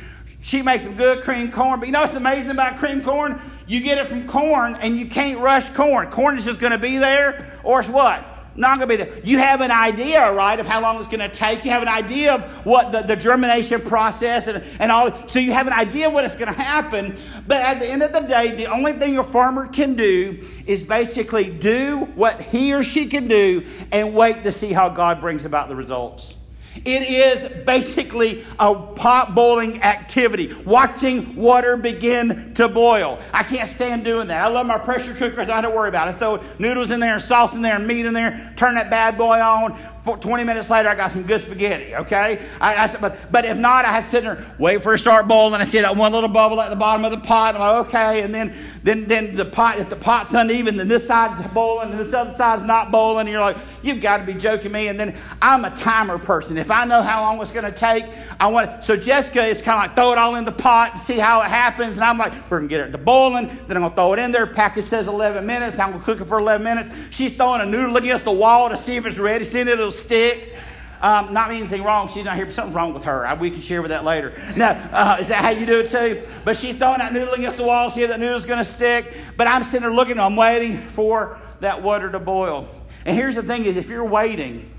She 0.40 0.60
makes 0.60 0.82
some 0.82 0.96
good 0.96 1.22
cream 1.22 1.50
corn. 1.50 1.78
But 1.78 1.86
you 1.86 1.92
know 1.92 2.00
what's 2.00 2.14
amazing 2.14 2.50
about 2.50 2.78
cream 2.78 3.00
corn? 3.00 3.40
You 3.66 3.80
get 3.80 3.98
it 3.98 4.08
from 4.08 4.26
corn, 4.26 4.76
and 4.76 4.96
you 4.96 5.06
can't 5.06 5.38
rush 5.38 5.68
corn. 5.70 6.10
Corn 6.10 6.36
is 6.36 6.44
just 6.44 6.60
going 6.60 6.72
to 6.72 6.78
be 6.78 6.98
there, 6.98 7.58
or 7.64 7.80
it's 7.80 7.88
what? 7.88 8.26
Not 8.54 8.78
going 8.78 8.88
to 8.90 8.96
be 8.96 9.02
there. 9.02 9.24
You 9.24 9.38
have 9.38 9.62
an 9.62 9.70
idea, 9.70 10.30
right, 10.32 10.60
of 10.60 10.66
how 10.66 10.80
long 10.82 10.98
it's 10.98 11.06
going 11.06 11.20
to 11.20 11.28
take. 11.28 11.64
You 11.64 11.70
have 11.70 11.82
an 11.82 11.88
idea 11.88 12.34
of 12.34 12.42
what 12.66 12.92
the, 12.92 13.00
the 13.00 13.16
germination 13.16 13.80
process 13.80 14.46
and, 14.46 14.62
and 14.78 14.92
all. 14.92 15.26
So 15.28 15.38
you 15.38 15.52
have 15.52 15.66
an 15.66 15.72
idea 15.72 16.08
of 16.08 16.12
what 16.12 16.24
it's 16.24 16.36
going 16.36 16.52
to 16.52 16.60
happen. 16.60 17.16
But 17.46 17.62
at 17.62 17.80
the 17.80 17.86
end 17.86 18.02
of 18.02 18.12
the 18.12 18.20
day, 18.20 18.52
the 18.54 18.66
only 18.66 18.92
thing 18.92 19.16
a 19.16 19.24
farmer 19.24 19.66
can 19.66 19.94
do 19.94 20.46
is 20.66 20.82
basically 20.82 21.48
do 21.50 22.00
what 22.14 22.42
he 22.42 22.74
or 22.74 22.82
she 22.82 23.06
can 23.06 23.26
do 23.26 23.66
and 23.90 24.14
wait 24.14 24.44
to 24.44 24.52
see 24.52 24.72
how 24.72 24.90
God 24.90 25.20
brings 25.20 25.46
about 25.46 25.68
the 25.68 25.76
results. 25.76 26.34
It 26.76 27.02
is 27.02 27.44
basically 27.64 28.44
a 28.58 28.74
pot 28.74 29.34
boiling 29.34 29.82
activity, 29.82 30.54
watching 30.64 31.36
water 31.36 31.76
begin 31.76 32.54
to 32.54 32.68
boil. 32.68 33.20
I 33.32 33.42
can't 33.42 33.68
stand 33.68 34.04
doing 34.04 34.28
that. 34.28 34.44
I 34.44 34.48
love 34.48 34.66
my 34.66 34.78
pressure 34.78 35.14
cooker. 35.14 35.42
I 35.42 35.60
don't 35.60 35.74
worry 35.74 35.90
about 35.90 36.08
it. 36.08 36.16
I 36.16 36.18
throw 36.18 36.42
noodles 36.58 36.90
in 36.90 37.00
there, 37.00 37.14
and 37.14 37.22
sauce 37.22 37.54
in 37.54 37.62
there, 37.62 37.76
and 37.76 37.86
meat 37.86 38.06
in 38.06 38.14
there, 38.14 38.52
turn 38.56 38.74
that 38.76 38.90
bad 38.90 39.18
boy 39.18 39.38
on. 39.40 39.76
For 40.02 40.16
20 40.16 40.44
minutes 40.44 40.70
later, 40.70 40.88
I 40.88 40.94
got 40.94 41.12
some 41.12 41.22
good 41.22 41.40
spaghetti, 41.40 41.94
okay? 41.94 42.44
I, 42.60 42.84
I, 42.84 42.96
but, 43.00 43.30
but 43.30 43.44
if 43.44 43.58
not, 43.58 43.84
I 43.84 43.92
had 43.92 44.02
to 44.02 44.08
sit 44.08 44.24
there, 44.24 44.44
wait 44.58 44.82
for 44.82 44.94
it 44.94 44.96
to 44.96 45.02
start 45.02 45.28
boiling. 45.28 45.60
I 45.60 45.64
see 45.64 45.80
that 45.80 45.96
one 45.96 46.12
little 46.12 46.28
bubble 46.28 46.60
at 46.60 46.70
the 46.70 46.76
bottom 46.76 47.04
of 47.04 47.12
the 47.12 47.20
pot. 47.20 47.54
I'm 47.54 47.60
like, 47.60 47.86
okay. 47.86 48.22
And 48.22 48.34
then, 48.34 48.52
then, 48.82 49.06
then 49.06 49.36
the 49.36 49.44
pot, 49.44 49.78
if 49.78 49.88
the 49.88 49.96
pot's 49.96 50.34
uneven, 50.34 50.76
then 50.76 50.88
this 50.88 51.06
side's 51.06 51.46
boiling 51.48 51.90
and 51.90 52.00
this 52.00 52.12
other 52.12 52.34
side's 52.34 52.64
not 52.64 52.90
boiling. 52.90 53.20
And 53.20 53.30
you're 53.30 53.40
like, 53.40 53.58
you've 53.82 54.00
got 54.00 54.16
to 54.18 54.24
be 54.24 54.34
joking 54.34 54.72
me. 54.72 54.88
And 54.88 54.98
then 54.98 55.16
I'm 55.40 55.64
a 55.64 55.70
timer 55.70 56.18
person. 56.18 56.56
If 56.62 56.70
I 56.70 56.84
know 56.84 57.02
how 57.02 57.22
long 57.22 57.42
it's 57.42 57.50
going 57.50 57.64
to 57.64 57.72
take, 57.72 58.04
I 58.38 58.46
want. 58.46 58.84
So 58.84 58.96
Jessica 58.96 59.44
is 59.44 59.60
kind 59.60 59.78
of 59.82 59.88
like 59.88 59.96
throw 59.96 60.12
it 60.12 60.18
all 60.18 60.36
in 60.36 60.44
the 60.44 60.52
pot 60.52 60.92
and 60.92 61.00
see 61.00 61.18
how 61.18 61.42
it 61.42 61.48
happens. 61.48 61.96
And 61.96 62.04
I'm 62.04 62.18
like, 62.18 62.32
we're 62.48 62.58
going 62.58 62.68
to 62.68 62.76
get 62.76 62.88
it 62.88 62.92
to 62.92 62.98
boiling. 62.98 63.48
Then 63.48 63.76
I'm 63.76 63.82
going 63.82 63.90
to 63.90 63.96
throw 63.96 64.12
it 64.12 64.20
in 64.20 64.30
there. 64.30 64.46
Package 64.46 64.84
says 64.84 65.08
11 65.08 65.44
minutes. 65.44 65.80
I'm 65.80 65.90
going 65.90 65.98
to 65.98 66.04
cook 66.04 66.20
it 66.20 66.26
for 66.26 66.38
11 66.38 66.62
minutes. 66.62 66.88
She's 67.10 67.36
throwing 67.36 67.62
a 67.62 67.66
noodle 67.66 67.96
against 67.96 68.24
the 68.24 68.30
wall 68.30 68.68
to 68.68 68.76
see 68.76 68.94
if 68.94 69.04
it's 69.06 69.18
ready. 69.18 69.44
Seeing 69.44 69.66
it'll 69.66 69.90
stick. 69.90 70.54
Um, 71.00 71.32
not 71.32 71.50
anything 71.50 71.82
wrong. 71.82 72.06
She's 72.06 72.24
not 72.24 72.36
here, 72.36 72.44
but 72.44 72.54
something's 72.54 72.76
wrong 72.76 72.94
with 72.94 73.06
her. 73.06 73.26
I, 73.26 73.34
we 73.34 73.50
can 73.50 73.60
share 73.60 73.82
with 73.82 73.90
that 73.90 74.04
later. 74.04 74.32
Now, 74.56 74.88
uh, 74.92 75.16
is 75.18 75.26
that 75.28 75.42
how 75.42 75.50
you 75.50 75.66
do 75.66 75.80
it 75.80 75.88
too? 75.88 76.22
But 76.44 76.56
she's 76.56 76.78
throwing 76.78 76.98
that 76.98 77.12
noodle 77.12 77.34
against 77.34 77.56
the 77.56 77.64
wall, 77.64 77.90
see 77.90 78.02
if 78.02 78.08
that 78.08 78.20
noodle's 78.20 78.46
going 78.46 78.60
to 78.60 78.64
stick. 78.64 79.16
But 79.36 79.48
I'm 79.48 79.64
sitting 79.64 79.80
there 79.80 79.90
looking, 79.90 80.20
I'm 80.20 80.36
waiting 80.36 80.78
for 80.78 81.40
that 81.58 81.82
water 81.82 82.08
to 82.08 82.20
boil. 82.20 82.68
And 83.04 83.16
here's 83.16 83.34
the 83.34 83.42
thing 83.42 83.64
is 83.64 83.76
if 83.76 83.88
you're 83.88 84.04
waiting 84.04 84.71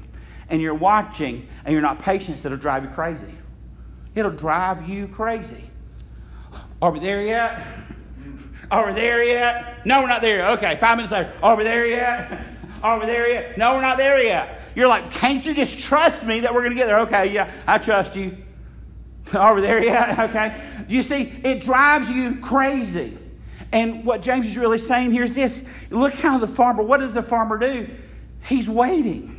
and 0.54 0.62
you're 0.62 0.76
watching 0.76 1.48
and 1.66 1.74
you're 1.74 1.82
not 1.82 1.98
patient, 1.98 2.46
it'll 2.46 2.56
drive 2.60 2.84
you 2.84 2.90
crazy. 2.92 3.34
It'll 4.14 4.30
drive 4.30 4.88
you 4.88 5.08
crazy. 5.08 5.64
Are 6.80 6.92
we 6.92 7.00
there 7.00 7.24
yet? 7.24 7.60
Are 8.70 8.86
we 8.86 8.94
there 8.94 9.24
yet? 9.24 9.84
No, 9.84 10.02
we're 10.02 10.08
not 10.08 10.22
there. 10.22 10.38
Yet. 10.38 10.52
Okay, 10.60 10.76
five 10.76 10.98
minutes 10.98 11.12
later. 11.12 11.34
Are 11.42 11.58
we 11.58 11.64
there 11.64 11.88
yet? 11.88 12.40
Are 12.84 13.00
we 13.00 13.08
there 13.08 13.32
yet? 13.32 13.58
No, 13.58 13.74
we're 13.74 13.82
not 13.82 13.98
there 13.98 14.22
yet. 14.22 14.62
You're 14.76 14.88
like, 14.88 15.10
can't 15.10 15.44
you 15.44 15.56
just 15.56 15.80
trust 15.80 16.24
me 16.24 16.42
that 16.42 16.54
we're 16.54 16.62
going 16.62 16.74
to 16.74 16.78
get 16.78 16.86
there? 16.86 17.00
Okay, 17.00 17.34
yeah, 17.34 17.52
I 17.66 17.80
trust 17.80 18.16
you. 18.16 18.38
Are 19.34 19.56
we 19.56 19.62
there 19.62 19.84
yet? 19.84 20.20
Okay. 20.30 20.86
You 20.88 21.02
see, 21.02 21.34
it 21.44 21.62
drives 21.62 22.12
you 22.12 22.36
crazy. 22.42 23.18
And 23.72 24.06
what 24.06 24.22
James 24.22 24.46
is 24.46 24.60
really 24.60 24.78
saying 24.78 25.14
here 25.14 25.24
is 25.24 25.34
this 25.34 25.68
look 25.90 26.14
how 26.14 26.38
the 26.38 26.48
farmer, 26.48 26.84
what 26.84 27.00
does 27.00 27.16
the 27.16 27.24
farmer 27.24 27.58
do? 27.58 27.90
He's 28.44 28.70
waiting. 28.70 29.33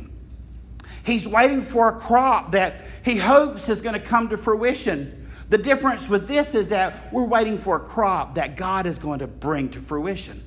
He's 1.05 1.27
waiting 1.27 1.61
for 1.61 1.89
a 1.89 1.99
crop 1.99 2.51
that 2.51 2.81
he 3.03 3.15
hopes 3.15 3.69
is 3.69 3.81
going 3.81 3.93
to 3.93 3.99
come 3.99 4.29
to 4.29 4.37
fruition. 4.37 5.29
The 5.49 5.59
difference 5.59 6.09
with 6.09 6.27
this 6.27 6.55
is 6.55 6.69
that 6.69 7.13
we're 7.13 7.25
waiting 7.25 7.59
for 7.59 7.75
a 7.75 7.79
crop 7.79 8.35
that 8.35 8.57
God 8.57 8.87
is 8.87 8.97
going 8.97 9.19
to 9.19 9.27
bring 9.27 9.69
to 9.69 9.79
fruition. 9.79 10.43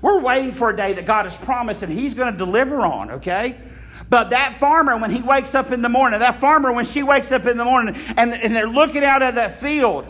We're 0.00 0.22
waiting 0.22 0.52
for 0.52 0.70
a 0.70 0.76
day 0.76 0.94
that 0.94 1.04
God 1.04 1.26
has 1.26 1.36
promised 1.36 1.82
and 1.82 1.92
He's 1.92 2.14
going 2.14 2.32
to 2.32 2.38
deliver 2.38 2.80
on, 2.80 3.10
okay? 3.10 3.60
But 4.08 4.30
that 4.30 4.56
farmer, 4.56 4.96
when 4.96 5.10
he 5.10 5.20
wakes 5.20 5.54
up 5.54 5.70
in 5.70 5.82
the 5.82 5.88
morning, 5.88 6.18
that 6.20 6.40
farmer, 6.40 6.72
when 6.72 6.86
she 6.86 7.02
wakes 7.02 7.30
up 7.30 7.46
in 7.46 7.56
the 7.56 7.64
morning 7.64 7.94
and, 8.16 8.32
and 8.32 8.56
they're 8.56 8.66
looking 8.66 9.04
out 9.04 9.22
at 9.22 9.36
that 9.36 9.54
field, 9.54 10.06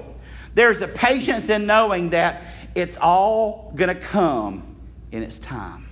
there's 0.54 0.80
a 0.80 0.88
patience 0.88 1.50
in 1.50 1.66
knowing 1.66 2.10
that 2.10 2.42
it's 2.74 2.96
all 2.96 3.72
going 3.74 3.88
to 3.88 4.00
come 4.00 4.74
in 5.10 5.22
its 5.22 5.38
time. 5.38 5.86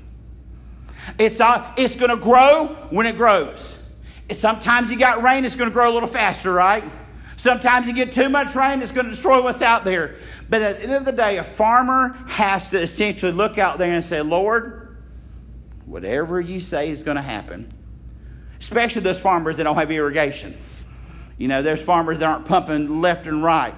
It's, 1.18 1.40
all, 1.40 1.66
it's 1.76 1.96
going 1.96 2.10
to 2.10 2.16
grow 2.16 2.86
when 2.90 3.06
it 3.06 3.16
grows. 3.16 3.77
Sometimes 4.32 4.90
you 4.90 4.98
got 4.98 5.22
rain, 5.22 5.44
it's 5.44 5.56
going 5.56 5.70
to 5.70 5.74
grow 5.74 5.90
a 5.90 5.94
little 5.94 6.08
faster, 6.08 6.52
right? 6.52 6.84
Sometimes 7.36 7.86
you 7.86 7.94
get 7.94 8.12
too 8.12 8.28
much 8.28 8.54
rain, 8.54 8.82
it's 8.82 8.92
going 8.92 9.06
to 9.06 9.10
destroy 9.10 9.42
what's 9.42 9.62
out 9.62 9.84
there. 9.84 10.16
But 10.50 10.60
at 10.60 10.78
the 10.78 10.82
end 10.84 10.94
of 10.94 11.04
the 11.04 11.12
day, 11.12 11.38
a 11.38 11.44
farmer 11.44 12.16
has 12.26 12.70
to 12.70 12.80
essentially 12.80 13.32
look 13.32 13.58
out 13.58 13.78
there 13.78 13.92
and 13.92 14.04
say, 14.04 14.20
Lord, 14.22 14.98
whatever 15.86 16.40
you 16.40 16.60
say 16.60 16.90
is 16.90 17.02
going 17.02 17.16
to 17.16 17.22
happen. 17.22 17.72
Especially 18.58 19.02
those 19.02 19.20
farmers 19.20 19.56
that 19.58 19.64
don't 19.64 19.76
have 19.76 19.90
irrigation. 19.90 20.56
You 21.38 21.46
know, 21.46 21.62
there's 21.62 21.82
farmers 21.82 22.18
that 22.18 22.26
aren't 22.26 22.44
pumping 22.44 23.00
left 23.00 23.26
and 23.26 23.42
right. 23.42 23.74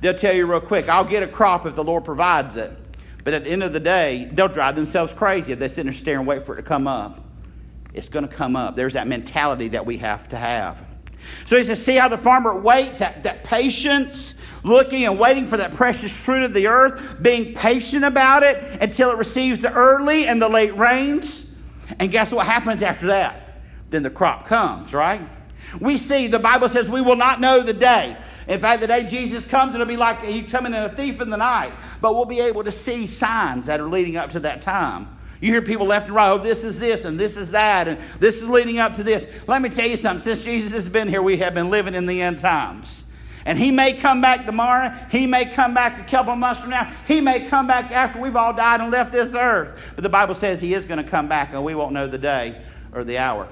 They'll 0.00 0.14
tell 0.14 0.34
you 0.34 0.46
real 0.46 0.60
quick, 0.60 0.88
I'll 0.88 1.04
get 1.04 1.22
a 1.22 1.28
crop 1.28 1.64
if 1.64 1.74
the 1.74 1.84
Lord 1.84 2.04
provides 2.04 2.56
it. 2.56 2.70
But 3.24 3.34
at 3.34 3.44
the 3.44 3.50
end 3.50 3.62
of 3.62 3.72
the 3.72 3.80
day, 3.80 4.28
they'll 4.32 4.48
drive 4.48 4.74
themselves 4.74 5.14
crazy 5.14 5.52
if 5.52 5.58
they 5.58 5.68
sit 5.68 5.84
there 5.84 5.92
staring 5.92 6.20
and 6.20 6.28
wait 6.28 6.42
for 6.42 6.54
it 6.54 6.56
to 6.56 6.62
come 6.62 6.86
up. 6.86 7.24
It's 7.94 8.08
going 8.08 8.26
to 8.26 8.34
come 8.34 8.56
up. 8.56 8.76
There's 8.76 8.94
that 8.94 9.06
mentality 9.06 9.68
that 9.68 9.84
we 9.86 9.98
have 9.98 10.28
to 10.30 10.36
have. 10.36 10.86
So 11.44 11.56
he 11.56 11.62
says, 11.62 11.84
see 11.84 11.96
how 11.96 12.08
the 12.08 12.18
farmer 12.18 12.58
waits, 12.58 12.98
that, 12.98 13.22
that 13.22 13.44
patience, 13.44 14.34
looking 14.64 15.04
and 15.04 15.18
waiting 15.18 15.44
for 15.44 15.56
that 15.56 15.72
precious 15.72 16.18
fruit 16.24 16.42
of 16.42 16.52
the 16.52 16.66
earth, 16.66 17.22
being 17.22 17.54
patient 17.54 18.04
about 18.04 18.42
it 18.42 18.56
until 18.80 19.10
it 19.10 19.18
receives 19.18 19.60
the 19.60 19.72
early 19.72 20.26
and 20.26 20.42
the 20.42 20.48
late 20.48 20.76
rains. 20.76 21.50
And 21.98 22.10
guess 22.10 22.32
what 22.32 22.46
happens 22.46 22.82
after 22.82 23.08
that? 23.08 23.60
Then 23.90 24.02
the 24.02 24.10
crop 24.10 24.46
comes, 24.46 24.94
right? 24.94 25.20
We 25.80 25.96
see 25.96 26.26
the 26.26 26.38
Bible 26.38 26.68
says 26.68 26.90
we 26.90 27.00
will 27.00 27.16
not 27.16 27.40
know 27.40 27.60
the 27.60 27.72
day. 27.72 28.16
In 28.48 28.58
fact, 28.58 28.80
the 28.80 28.86
day 28.86 29.04
Jesus 29.04 29.46
comes, 29.46 29.74
it'll 29.74 29.86
be 29.86 29.96
like 29.96 30.22
he's 30.24 30.50
coming 30.50 30.74
in 30.74 30.82
a 30.82 30.88
thief 30.88 31.20
in 31.20 31.30
the 31.30 31.36
night. 31.36 31.72
But 32.00 32.14
we'll 32.14 32.24
be 32.24 32.40
able 32.40 32.64
to 32.64 32.72
see 32.72 33.06
signs 33.06 33.66
that 33.66 33.80
are 33.80 33.88
leading 33.88 34.16
up 34.16 34.30
to 34.30 34.40
that 34.40 34.60
time. 34.60 35.18
You 35.42 35.52
hear 35.52 35.60
people 35.60 35.86
left 35.86 36.06
and 36.06 36.14
right, 36.14 36.30
oh, 36.30 36.38
this 36.38 36.62
is 36.62 36.78
this 36.78 37.04
and 37.04 37.18
this 37.18 37.36
is 37.36 37.50
that, 37.50 37.88
and 37.88 37.98
this 38.20 38.40
is 38.40 38.48
leading 38.48 38.78
up 38.78 38.94
to 38.94 39.02
this. 39.02 39.26
Let 39.48 39.60
me 39.60 39.70
tell 39.70 39.88
you 39.88 39.96
something. 39.96 40.22
Since 40.22 40.44
Jesus 40.44 40.70
has 40.70 40.88
been 40.88 41.08
here, 41.08 41.20
we 41.20 41.36
have 41.38 41.52
been 41.52 41.68
living 41.68 41.94
in 41.94 42.06
the 42.06 42.22
end 42.22 42.38
times. 42.38 43.02
And 43.44 43.58
he 43.58 43.72
may 43.72 43.94
come 43.94 44.20
back 44.20 44.46
tomorrow. 44.46 44.96
He 45.10 45.26
may 45.26 45.46
come 45.46 45.74
back 45.74 45.98
a 45.98 46.08
couple 46.08 46.36
months 46.36 46.60
from 46.60 46.70
now. 46.70 46.88
He 47.08 47.20
may 47.20 47.44
come 47.44 47.66
back 47.66 47.90
after 47.90 48.20
we've 48.20 48.36
all 48.36 48.54
died 48.54 48.80
and 48.80 48.92
left 48.92 49.10
this 49.10 49.34
earth. 49.34 49.92
But 49.96 50.02
the 50.02 50.08
Bible 50.08 50.34
says 50.34 50.60
he 50.60 50.74
is 50.74 50.86
going 50.86 51.04
to 51.04 51.10
come 51.10 51.26
back, 51.28 51.52
and 51.52 51.64
we 51.64 51.74
won't 51.74 51.92
know 51.92 52.06
the 52.06 52.18
day 52.18 52.62
or 52.92 53.02
the 53.02 53.18
hour. 53.18 53.48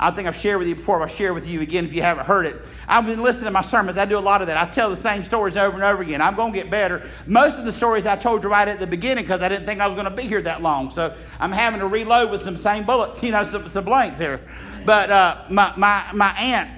I 0.00 0.12
think 0.12 0.28
I've 0.28 0.36
shared 0.36 0.58
with 0.58 0.68
you 0.68 0.76
before, 0.76 0.98
but 0.98 1.04
I'll 1.04 1.08
share 1.08 1.34
with 1.34 1.48
you 1.48 1.60
again 1.60 1.84
if 1.84 1.92
you 1.92 2.02
haven't 2.02 2.26
heard 2.26 2.46
it. 2.46 2.62
I've 2.86 3.04
been 3.04 3.20
listening 3.20 3.46
to 3.46 3.50
my 3.50 3.62
sermons. 3.62 3.98
I 3.98 4.04
do 4.04 4.16
a 4.16 4.20
lot 4.20 4.40
of 4.40 4.46
that. 4.46 4.56
I 4.56 4.64
tell 4.64 4.90
the 4.90 4.96
same 4.96 5.24
stories 5.24 5.56
over 5.56 5.74
and 5.74 5.82
over 5.82 6.02
again. 6.02 6.20
I'm 6.20 6.36
going 6.36 6.52
to 6.52 6.58
get 6.58 6.70
better. 6.70 7.10
Most 7.26 7.58
of 7.58 7.64
the 7.64 7.72
stories 7.72 8.06
I 8.06 8.14
told 8.14 8.44
you 8.44 8.50
right 8.50 8.68
at 8.68 8.78
the 8.78 8.86
beginning 8.86 9.24
because 9.24 9.42
I 9.42 9.48
didn't 9.48 9.66
think 9.66 9.80
I 9.80 9.88
was 9.88 9.96
going 9.96 10.08
to 10.08 10.14
be 10.14 10.22
here 10.22 10.40
that 10.42 10.62
long. 10.62 10.88
So 10.88 11.16
I'm 11.40 11.50
having 11.50 11.80
to 11.80 11.88
reload 11.88 12.30
with 12.30 12.42
some 12.42 12.56
same 12.56 12.84
bullets, 12.84 13.20
you 13.24 13.32
know, 13.32 13.42
some, 13.42 13.68
some 13.68 13.84
blanks 13.84 14.20
here. 14.20 14.40
But 14.86 15.10
uh, 15.10 15.44
my, 15.50 15.74
my, 15.76 16.06
my 16.14 16.30
aunt, 16.38 16.70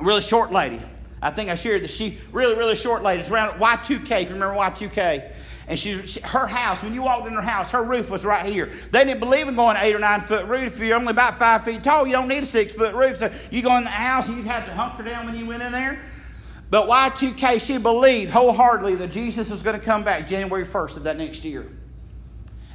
really 0.00 0.22
short 0.22 0.52
lady, 0.52 0.80
I 1.20 1.30
think 1.30 1.50
I 1.50 1.54
shared 1.54 1.82
that 1.82 1.90
she, 1.90 2.18
really, 2.32 2.54
really 2.54 2.76
short 2.76 3.02
lady. 3.02 3.20
It's 3.20 3.30
around 3.30 3.60
Y2K, 3.60 4.22
if 4.22 4.28
you 4.28 4.34
remember 4.34 4.54
Y2K. 4.54 5.34
And 5.68 5.78
she's, 5.78 6.10
she, 6.10 6.20
her 6.20 6.46
house, 6.46 6.82
when 6.82 6.92
you 6.92 7.02
walked 7.02 7.26
in 7.26 7.34
her 7.34 7.40
house, 7.40 7.70
her 7.70 7.82
roof 7.82 8.10
was 8.10 8.24
right 8.24 8.44
here. 8.44 8.72
They 8.90 9.04
didn't 9.04 9.20
believe 9.20 9.46
in 9.46 9.54
going 9.54 9.76
eight 9.78 9.94
or 9.94 10.00
nine 10.00 10.20
foot 10.20 10.46
roof. 10.46 10.74
If 10.74 10.80
you're 10.80 10.98
only 10.98 11.12
about 11.12 11.38
five 11.38 11.64
feet 11.64 11.84
tall, 11.84 12.06
you 12.06 12.12
don't 12.12 12.28
need 12.28 12.42
a 12.42 12.46
six 12.46 12.74
foot 12.74 12.94
roof. 12.94 13.18
So 13.18 13.32
you 13.50 13.62
go 13.62 13.76
in 13.76 13.84
the 13.84 13.90
house 13.90 14.28
and 14.28 14.36
you'd 14.36 14.46
have 14.46 14.64
to 14.66 14.74
hunker 14.74 15.04
down 15.04 15.26
when 15.26 15.36
you 15.36 15.46
went 15.46 15.62
in 15.62 15.72
there. 15.72 16.00
But 16.70 16.88
Y2K, 16.88 17.64
she 17.64 17.78
believed 17.78 18.32
wholeheartedly 18.32 18.96
that 18.96 19.10
Jesus 19.10 19.50
was 19.50 19.62
going 19.62 19.78
to 19.78 19.84
come 19.84 20.02
back 20.04 20.26
January 20.26 20.64
1st 20.64 20.96
of 20.96 21.02
that 21.04 21.18
next 21.18 21.44
year. 21.44 21.70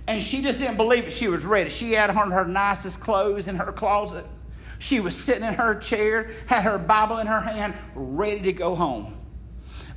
And 0.05 0.23
she 0.23 0.41
just 0.41 0.59
didn't 0.59 0.77
believe 0.77 1.05
it. 1.05 1.11
She 1.11 1.27
was 1.27 1.45
ready. 1.45 1.69
She 1.69 1.93
had 1.93 2.11
on 2.11 2.31
her 2.31 2.45
nicest 2.45 3.01
clothes 3.01 3.47
in 3.47 3.55
her 3.55 3.71
closet. 3.71 4.25
She 4.79 4.99
was 4.99 5.15
sitting 5.15 5.43
in 5.43 5.55
her 5.55 5.75
chair, 5.75 6.29
had 6.45 6.61
her 6.63 6.77
Bible 6.77 7.17
in 7.17 7.27
her 7.27 7.41
hand, 7.41 7.73
ready 7.95 8.41
to 8.41 8.53
go 8.53 8.75
home. 8.75 9.17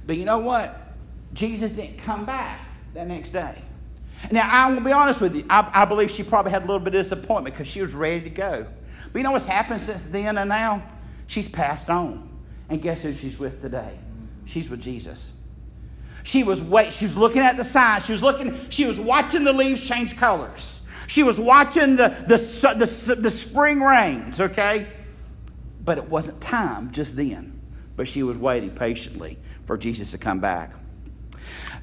But 0.07 0.17
you 0.17 0.25
know 0.25 0.39
what? 0.39 0.95
Jesus 1.35 1.73
didn't 1.73 1.99
come 1.99 2.25
back 2.25 2.59
that 2.95 3.07
next 3.07 3.31
day. 3.31 3.63
Now, 4.31 4.49
I 4.51 4.71
will 4.73 4.81
be 4.81 4.93
honest 4.93 5.21
with 5.21 5.35
you. 5.35 5.45
I, 5.49 5.71
I 5.73 5.85
believe 5.85 6.11
she 6.11 6.23
probably 6.23 6.53
had 6.53 6.63
a 6.63 6.67
little 6.67 6.81
bit 6.81 6.95
of 6.95 7.01
disappointment 7.01 7.55
because 7.55 7.69
she 7.69 7.81
was 7.81 7.95
ready 7.95 8.23
to 8.23 8.31
go. 8.31 8.67
But 9.13 9.19
you 9.19 9.23
know 9.23 9.33
what's 9.33 9.47
happened 9.47 9.81
since 9.81 10.05
then 10.05 10.37
and 10.39 10.49
now? 10.49 10.83
She's 11.27 11.49
passed 11.49 11.89
on. 11.89 12.29
And 12.69 12.83
guess 12.83 13.03
who 13.03 13.13
she's 13.13 13.39
with 13.39 13.63
today? 13.63 13.99
She's 14.45 14.69
with 14.69 14.81
Jesus. 14.81 15.33
She 16.23 16.45
was 16.45 16.63
wait, 16.63 16.93
she 16.93 17.07
was 17.07 17.17
looking 17.17 17.43
at 17.43 17.57
the 17.57 17.65
signs. 17.65 18.05
She 18.05 18.13
was 18.13 18.23
looking, 18.23 18.69
she 18.69 18.85
was 18.87 19.01
watching 19.01 19.45
the 19.45 19.53
leaves 19.53 19.87
change 19.87 20.17
colors. 20.17 20.83
She 21.07 21.23
was 21.23 21.41
watching 21.41 21.97
the, 21.97 22.09
the, 22.29 22.37
the, 22.77 23.15
the 23.21 23.31
spring 23.31 23.81
rains, 23.81 24.41
okay? 24.41 24.87
But 25.83 25.99
it 25.99 26.09
wasn't 26.09 26.41
time 26.41 26.93
just 26.93 27.17
then. 27.17 27.61
But 27.97 28.07
she 28.07 28.23
was 28.23 28.39
waiting 28.39 28.71
patiently 28.71 29.39
for 29.67 29.77
Jesus 29.77 30.13
to 30.13 30.19
come 30.19 30.41
back. 30.41 30.73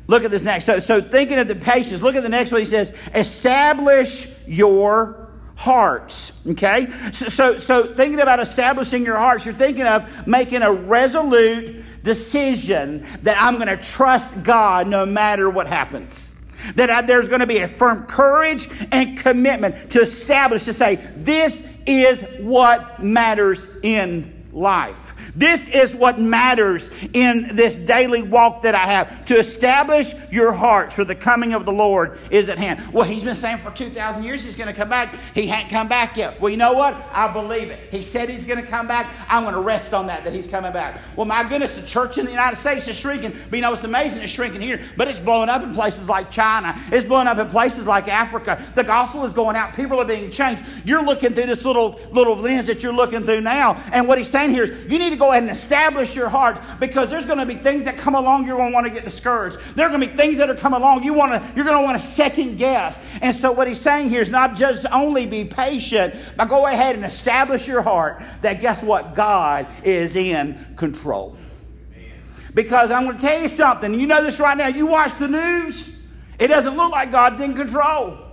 Look 0.08 0.24
at 0.24 0.32
this 0.32 0.46
next. 0.46 0.66
So, 0.66 0.80
so 0.80 1.02
thinking 1.02 1.38
of 1.38 1.48
the 1.48 1.56
patience, 1.56 2.02
look 2.02 2.16
at 2.16 2.24
the 2.24 2.30
next 2.30 2.52
one. 2.52 2.62
He 2.62 2.66
says, 2.66 2.94
establish 3.14 4.28
your 4.48 5.30
hearts. 5.56 6.32
Okay? 6.48 6.88
So, 7.12 7.28
so, 7.28 7.58
so 7.58 7.94
thinking 7.94 8.22
about 8.22 8.40
establishing 8.40 9.04
your 9.04 9.18
hearts, 9.18 9.46
you're 9.46 9.56
thinking 9.56 9.86
of 9.86 10.26
making 10.26 10.62
a 10.62 10.72
resolute 10.72 11.84
decision 12.04 13.06
that 13.24 13.38
I'm 13.38 13.56
going 13.56 13.68
to 13.68 13.78
trust 13.78 14.44
God 14.44 14.88
no 14.88 15.06
matter 15.06 15.50
what 15.50 15.68
happens. 15.68 16.34
That 16.76 16.90
I, 16.90 17.02
there's 17.02 17.28
going 17.28 17.42
to 17.42 17.48
be 17.48 17.60
a 17.60 17.68
firm 17.68 18.06
courage 18.06 18.68
and 18.92 19.18
commitment 19.18 19.92
to 19.92 20.00
establish, 20.00 20.64
to 20.64 20.74
say, 20.74 20.96
this 21.18 21.68
is 21.86 22.24
what 22.40 23.04
matters 23.04 23.68
in 23.84 24.37
life. 24.58 25.32
This 25.36 25.70
is 25.70 25.96
what 25.96 26.20
matters 26.20 26.90
in 27.14 27.56
this 27.56 27.78
daily 27.80 28.24
walk 28.24 28.64
that 28.64 28.76
I 28.76 28.86
have. 28.86 29.26
To 29.26 29.38
establish 29.38 30.14
your 30.32 30.52
hearts 30.52 30.96
for 30.96 31.06
the 31.06 31.16
coming 31.16 31.54
of 31.54 31.66
the 31.66 31.72
Lord 31.72 32.20
is 32.32 32.50
at 32.50 32.58
hand. 32.58 32.92
Well, 32.92 33.06
he's 33.06 33.24
been 33.24 33.36
saying 33.36 33.60
for 33.60 33.72
2,000 33.72 34.24
years 34.24 34.44
he's 34.44 34.56
going 34.56 34.68
to 34.68 34.74
come 34.74 34.90
back. 34.90 35.16
He 35.34 35.48
hadn't 35.48 35.70
come 35.70 35.88
back 35.88 36.18
yet. 36.18 36.40
Well, 36.42 36.50
you 36.50 36.58
know 36.58 36.74
what? 36.74 36.94
I 37.12 37.32
believe 37.32 37.70
it. 37.70 37.92
He 37.92 38.04
said 38.04 38.30
he's 38.30 38.46
going 38.46 38.62
to 38.62 38.68
come 38.68 38.88
back. 38.88 39.12
I'm 39.28 39.44
going 39.44 39.56
to 39.56 39.62
rest 39.62 39.94
on 39.94 40.08
that, 40.08 40.24
that 40.24 40.34
he's 40.34 40.48
coming 40.48 40.74
back. 40.74 41.00
Well, 41.16 41.26
my 41.26 41.44
goodness, 41.48 41.76
the 41.76 41.86
church 41.86 42.18
in 42.18 42.26
the 42.26 42.32
United 42.32 42.56
States 42.56 42.88
is 42.88 42.98
shrinking. 42.98 43.34
But 43.50 43.58
you 43.58 43.62
know, 43.62 43.74
it's 43.74 43.84
amazing 43.84 44.22
it's 44.22 44.34
shrinking 44.34 44.62
here, 44.62 44.82
but 44.98 45.08
it's 45.08 45.20
blowing 45.20 45.50
up 45.50 45.64
in 45.64 45.74
places 45.74 46.10
like 46.10 46.32
China. 46.32 46.74
It's 46.92 47.06
blowing 47.06 47.28
up 47.28 47.38
in 47.38 47.48
places 47.48 47.88
like 47.88 48.08
Africa. 48.08 48.62
The 48.76 48.84
gospel 48.84 49.24
is 49.24 49.34
going 49.34 49.56
out. 49.56 49.76
People 49.76 50.00
are 50.00 50.06
being 50.06 50.32
changed. 50.32 50.64
You're 50.84 51.04
looking 51.04 51.34
through 51.34 51.46
this 51.46 51.66
little, 51.66 52.00
little 52.12 52.36
lens 52.36 52.68
that 52.68 52.84
you're 52.84 52.94
looking 52.94 53.24
through 53.24 53.42
now. 53.42 53.76
And 53.92 54.08
what 54.08 54.18
he's 54.18 54.30
saying 54.30 54.47
here 54.50 54.64
is 54.64 54.84
you 54.92 55.00
need 55.00 55.12
to 55.12 55.16
go 55.16 55.32
ahead 55.32 55.44
and 55.44 55.52
establish 55.52 56.16
your 56.16 56.30
heart 56.30 56.60
because 56.80 57.10
there's 57.10 57.26
going 57.26 57.40
to 57.40 57.46
be 57.46 57.56
things 57.56 57.86
that 57.86 57.98
come 57.98 58.16
along 58.16 58.46
you're 58.46 58.58
going 58.58 58.72
to 58.72 58.74
want 58.74 58.88
to 58.88 58.94
get 58.94 59.04
discouraged. 59.04 59.58
There 59.76 59.86
are 59.86 59.90
going 59.90 60.02
to 60.02 60.08
be 60.08 60.16
things 60.16 60.38
that 60.38 60.50
are 60.50 60.56
come 60.56 60.74
along 60.74 61.04
you 61.04 61.14
want 61.14 61.32
to 61.32 61.56
you're 61.56 61.66
going 61.66 61.78
to 61.78 61.84
want 61.84 61.98
to 61.98 62.04
second 62.04 62.58
guess. 62.58 63.04
And 63.22 63.34
so 63.34 63.52
what 63.52 63.68
he's 63.68 63.80
saying 63.80 64.10
here 64.10 64.22
is 64.22 64.30
not 64.30 64.56
just 64.56 64.86
only 64.92 65.26
be 65.26 65.46
patient, 65.46 66.16
but 66.36 66.50
go 66.50 66.68
ahead 66.68 66.96
and 66.96 67.06
establish 67.06 67.68
your 67.68 67.82
heart 67.82 68.24
that 68.42 68.62
guess 68.62 68.84
what? 68.84 69.16
God 69.16 69.68
is 69.84 70.16
in 70.16 70.66
control. 70.76 71.38
Because 72.54 72.90
I'm 72.90 73.04
going 73.04 73.18
to 73.18 73.22
tell 73.22 73.42
you 73.42 73.48
something. 73.48 74.00
You 74.00 74.08
know 74.08 74.24
this 74.24 74.40
right 74.40 74.58
now. 74.58 74.68
You 74.68 74.88
watch 74.88 75.14
the 75.16 75.28
news, 75.28 75.96
it 76.40 76.48
doesn't 76.48 76.76
look 76.76 76.92
like 76.92 77.12
God's 77.12 77.42
in 77.42 77.54
control. 77.54 78.27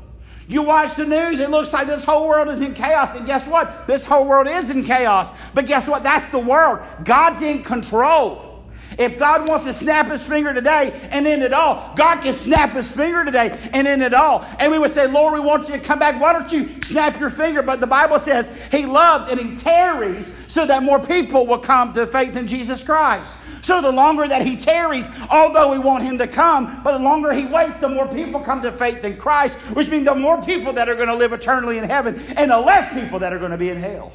You 0.46 0.62
watch 0.62 0.94
the 0.94 1.06
news, 1.06 1.40
it 1.40 1.50
looks 1.50 1.72
like 1.72 1.86
this 1.86 2.04
whole 2.04 2.28
world 2.28 2.48
is 2.48 2.60
in 2.60 2.74
chaos. 2.74 3.14
And 3.14 3.26
guess 3.26 3.46
what? 3.46 3.86
This 3.86 4.04
whole 4.04 4.26
world 4.26 4.46
is 4.46 4.70
in 4.70 4.84
chaos. 4.84 5.32
But 5.54 5.66
guess 5.66 5.88
what? 5.88 6.02
That's 6.02 6.28
the 6.28 6.38
world. 6.38 6.80
God's 7.04 7.42
in 7.42 7.62
control. 7.62 8.53
If 8.98 9.18
God 9.18 9.48
wants 9.48 9.64
to 9.64 9.72
snap 9.72 10.08
his 10.08 10.26
finger 10.26 10.54
today 10.54 10.92
and 11.10 11.26
end 11.26 11.42
it 11.42 11.52
all, 11.52 11.92
God 11.96 12.22
can 12.22 12.32
snap 12.32 12.72
his 12.72 12.94
finger 12.94 13.24
today 13.24 13.56
and 13.72 13.86
end 13.86 14.02
it 14.02 14.14
all. 14.14 14.46
And 14.58 14.70
we 14.70 14.78
would 14.78 14.90
say, 14.90 15.06
Lord, 15.06 15.34
we 15.34 15.40
want 15.40 15.68
you 15.68 15.74
to 15.74 15.80
come 15.80 15.98
back. 15.98 16.20
Why 16.20 16.32
don't 16.32 16.50
you 16.52 16.82
snap 16.82 17.18
your 17.18 17.30
finger? 17.30 17.62
But 17.62 17.80
the 17.80 17.86
Bible 17.86 18.18
says 18.18 18.50
he 18.70 18.86
loves 18.86 19.30
and 19.30 19.40
he 19.40 19.56
tarries 19.56 20.34
so 20.46 20.66
that 20.66 20.82
more 20.82 21.00
people 21.00 21.46
will 21.46 21.58
come 21.58 21.92
to 21.94 22.06
faith 22.06 22.36
in 22.36 22.46
Jesus 22.46 22.82
Christ. 22.82 23.40
So 23.64 23.80
the 23.80 23.90
longer 23.90 24.28
that 24.28 24.46
he 24.46 24.56
tarries, 24.56 25.06
although 25.30 25.72
we 25.72 25.78
want 25.78 26.02
him 26.04 26.18
to 26.18 26.26
come, 26.26 26.82
but 26.82 26.92
the 26.98 27.02
longer 27.02 27.32
he 27.32 27.46
waits, 27.46 27.78
the 27.78 27.88
more 27.88 28.06
people 28.06 28.40
come 28.40 28.60
to 28.62 28.70
faith 28.70 29.04
in 29.04 29.16
Christ, 29.16 29.58
which 29.74 29.90
means 29.90 30.04
the 30.04 30.14
more 30.14 30.40
people 30.42 30.72
that 30.74 30.88
are 30.88 30.94
going 30.94 31.08
to 31.08 31.16
live 31.16 31.32
eternally 31.32 31.78
in 31.78 31.84
heaven 31.84 32.18
and 32.36 32.50
the 32.50 32.60
less 32.60 32.92
people 32.92 33.18
that 33.18 33.32
are 33.32 33.38
going 33.38 33.50
to 33.50 33.58
be 33.58 33.70
in 33.70 33.78
hell. 33.78 34.12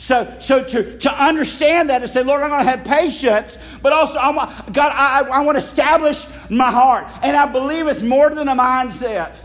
So, 0.00 0.34
so 0.38 0.64
to, 0.64 0.96
to 0.96 1.22
understand 1.22 1.90
that 1.90 2.00
and 2.00 2.10
say, 2.10 2.22
Lord, 2.22 2.42
I'm 2.42 2.48
going 2.48 2.64
to 2.64 2.70
have 2.70 2.84
patience, 2.84 3.58
but 3.82 3.92
also, 3.92 4.18
I 4.18 4.30
want, 4.30 4.72
God, 4.72 4.92
I, 4.94 5.28
I 5.28 5.40
want 5.40 5.56
to 5.56 5.62
establish 5.62 6.26
my 6.48 6.70
heart. 6.70 7.06
And 7.22 7.36
I 7.36 7.44
believe 7.44 7.86
it's 7.86 8.02
more 8.02 8.30
than 8.30 8.48
a 8.48 8.54
mindset. 8.54 9.36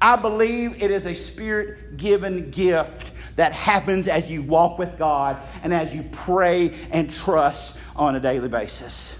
I 0.00 0.14
believe 0.14 0.80
it 0.80 0.92
is 0.92 1.06
a 1.06 1.14
spirit 1.14 1.96
given 1.96 2.52
gift 2.52 3.12
that 3.34 3.52
happens 3.52 4.06
as 4.06 4.30
you 4.30 4.42
walk 4.42 4.78
with 4.78 4.96
God 4.96 5.38
and 5.64 5.74
as 5.74 5.92
you 5.92 6.04
pray 6.12 6.72
and 6.92 7.10
trust 7.10 7.76
on 7.96 8.14
a 8.14 8.20
daily 8.20 8.48
basis. 8.48 9.18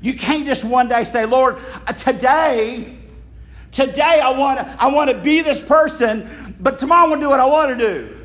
You 0.00 0.14
can't 0.14 0.46
just 0.46 0.64
one 0.64 0.88
day 0.88 1.04
say, 1.04 1.26
Lord, 1.26 1.58
uh, 1.86 1.92
today, 1.92 2.96
today 3.70 4.20
I 4.22 4.32
want 4.38 4.58
to, 4.58 4.76
I 4.80 4.86
want 4.86 5.10
to 5.10 5.18
be 5.18 5.42
this 5.42 5.60
person, 5.60 6.56
but 6.60 6.78
tomorrow 6.78 7.08
I 7.08 7.08
want 7.10 7.20
to 7.20 7.26
do 7.26 7.28
what 7.28 7.40
I 7.40 7.46
want 7.46 7.78
to 7.78 7.94
do. 7.94 8.21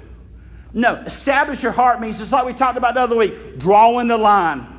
No, 0.74 0.95
establish 0.95 1.63
your 1.63 1.71
heart 1.71 2.01
means 2.01 2.19
just 2.19 2.31
like 2.31 2.45
we 2.45 2.53
talked 2.53 2.77
about 2.77 2.93
the 2.93 3.01
other 3.01 3.17
week, 3.17 3.57
drawing 3.57 4.07
the 4.07 4.17
line. 4.17 4.77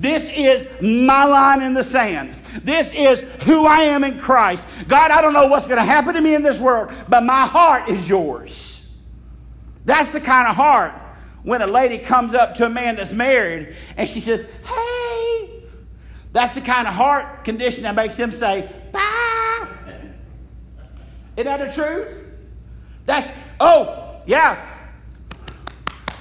This 0.00 0.30
is 0.30 0.66
my 0.80 1.24
line 1.24 1.62
in 1.62 1.74
the 1.74 1.84
sand. 1.84 2.34
This 2.62 2.94
is 2.94 3.20
who 3.44 3.66
I 3.66 3.82
am 3.82 4.02
in 4.02 4.18
Christ. 4.18 4.66
God, 4.88 5.10
I 5.10 5.20
don't 5.20 5.34
know 5.34 5.46
what's 5.46 5.66
going 5.66 5.78
to 5.78 5.84
happen 5.84 6.14
to 6.14 6.20
me 6.22 6.34
in 6.34 6.42
this 6.42 6.60
world, 6.60 6.90
but 7.08 7.22
my 7.22 7.46
heart 7.46 7.88
is 7.88 8.08
yours. 8.08 8.90
That's 9.84 10.12
the 10.12 10.20
kind 10.20 10.48
of 10.48 10.56
heart 10.56 10.94
when 11.42 11.60
a 11.60 11.66
lady 11.66 11.98
comes 11.98 12.34
up 12.34 12.54
to 12.56 12.66
a 12.66 12.70
man 12.70 12.96
that's 12.96 13.12
married 13.12 13.76
and 13.96 14.08
she 14.08 14.20
says, 14.20 14.48
Hey, 14.64 15.64
that's 16.32 16.54
the 16.54 16.60
kind 16.62 16.88
of 16.88 16.94
heart 16.94 17.44
condition 17.44 17.82
that 17.82 17.94
makes 17.94 18.16
him 18.16 18.32
say, 18.32 18.70
Bye. 18.92 19.66
Isn't 21.36 21.44
that 21.44 21.58
the 21.58 21.72
truth? 21.72 22.08
That's, 23.06 23.32
oh, 23.58 24.20
yeah, 24.26 24.69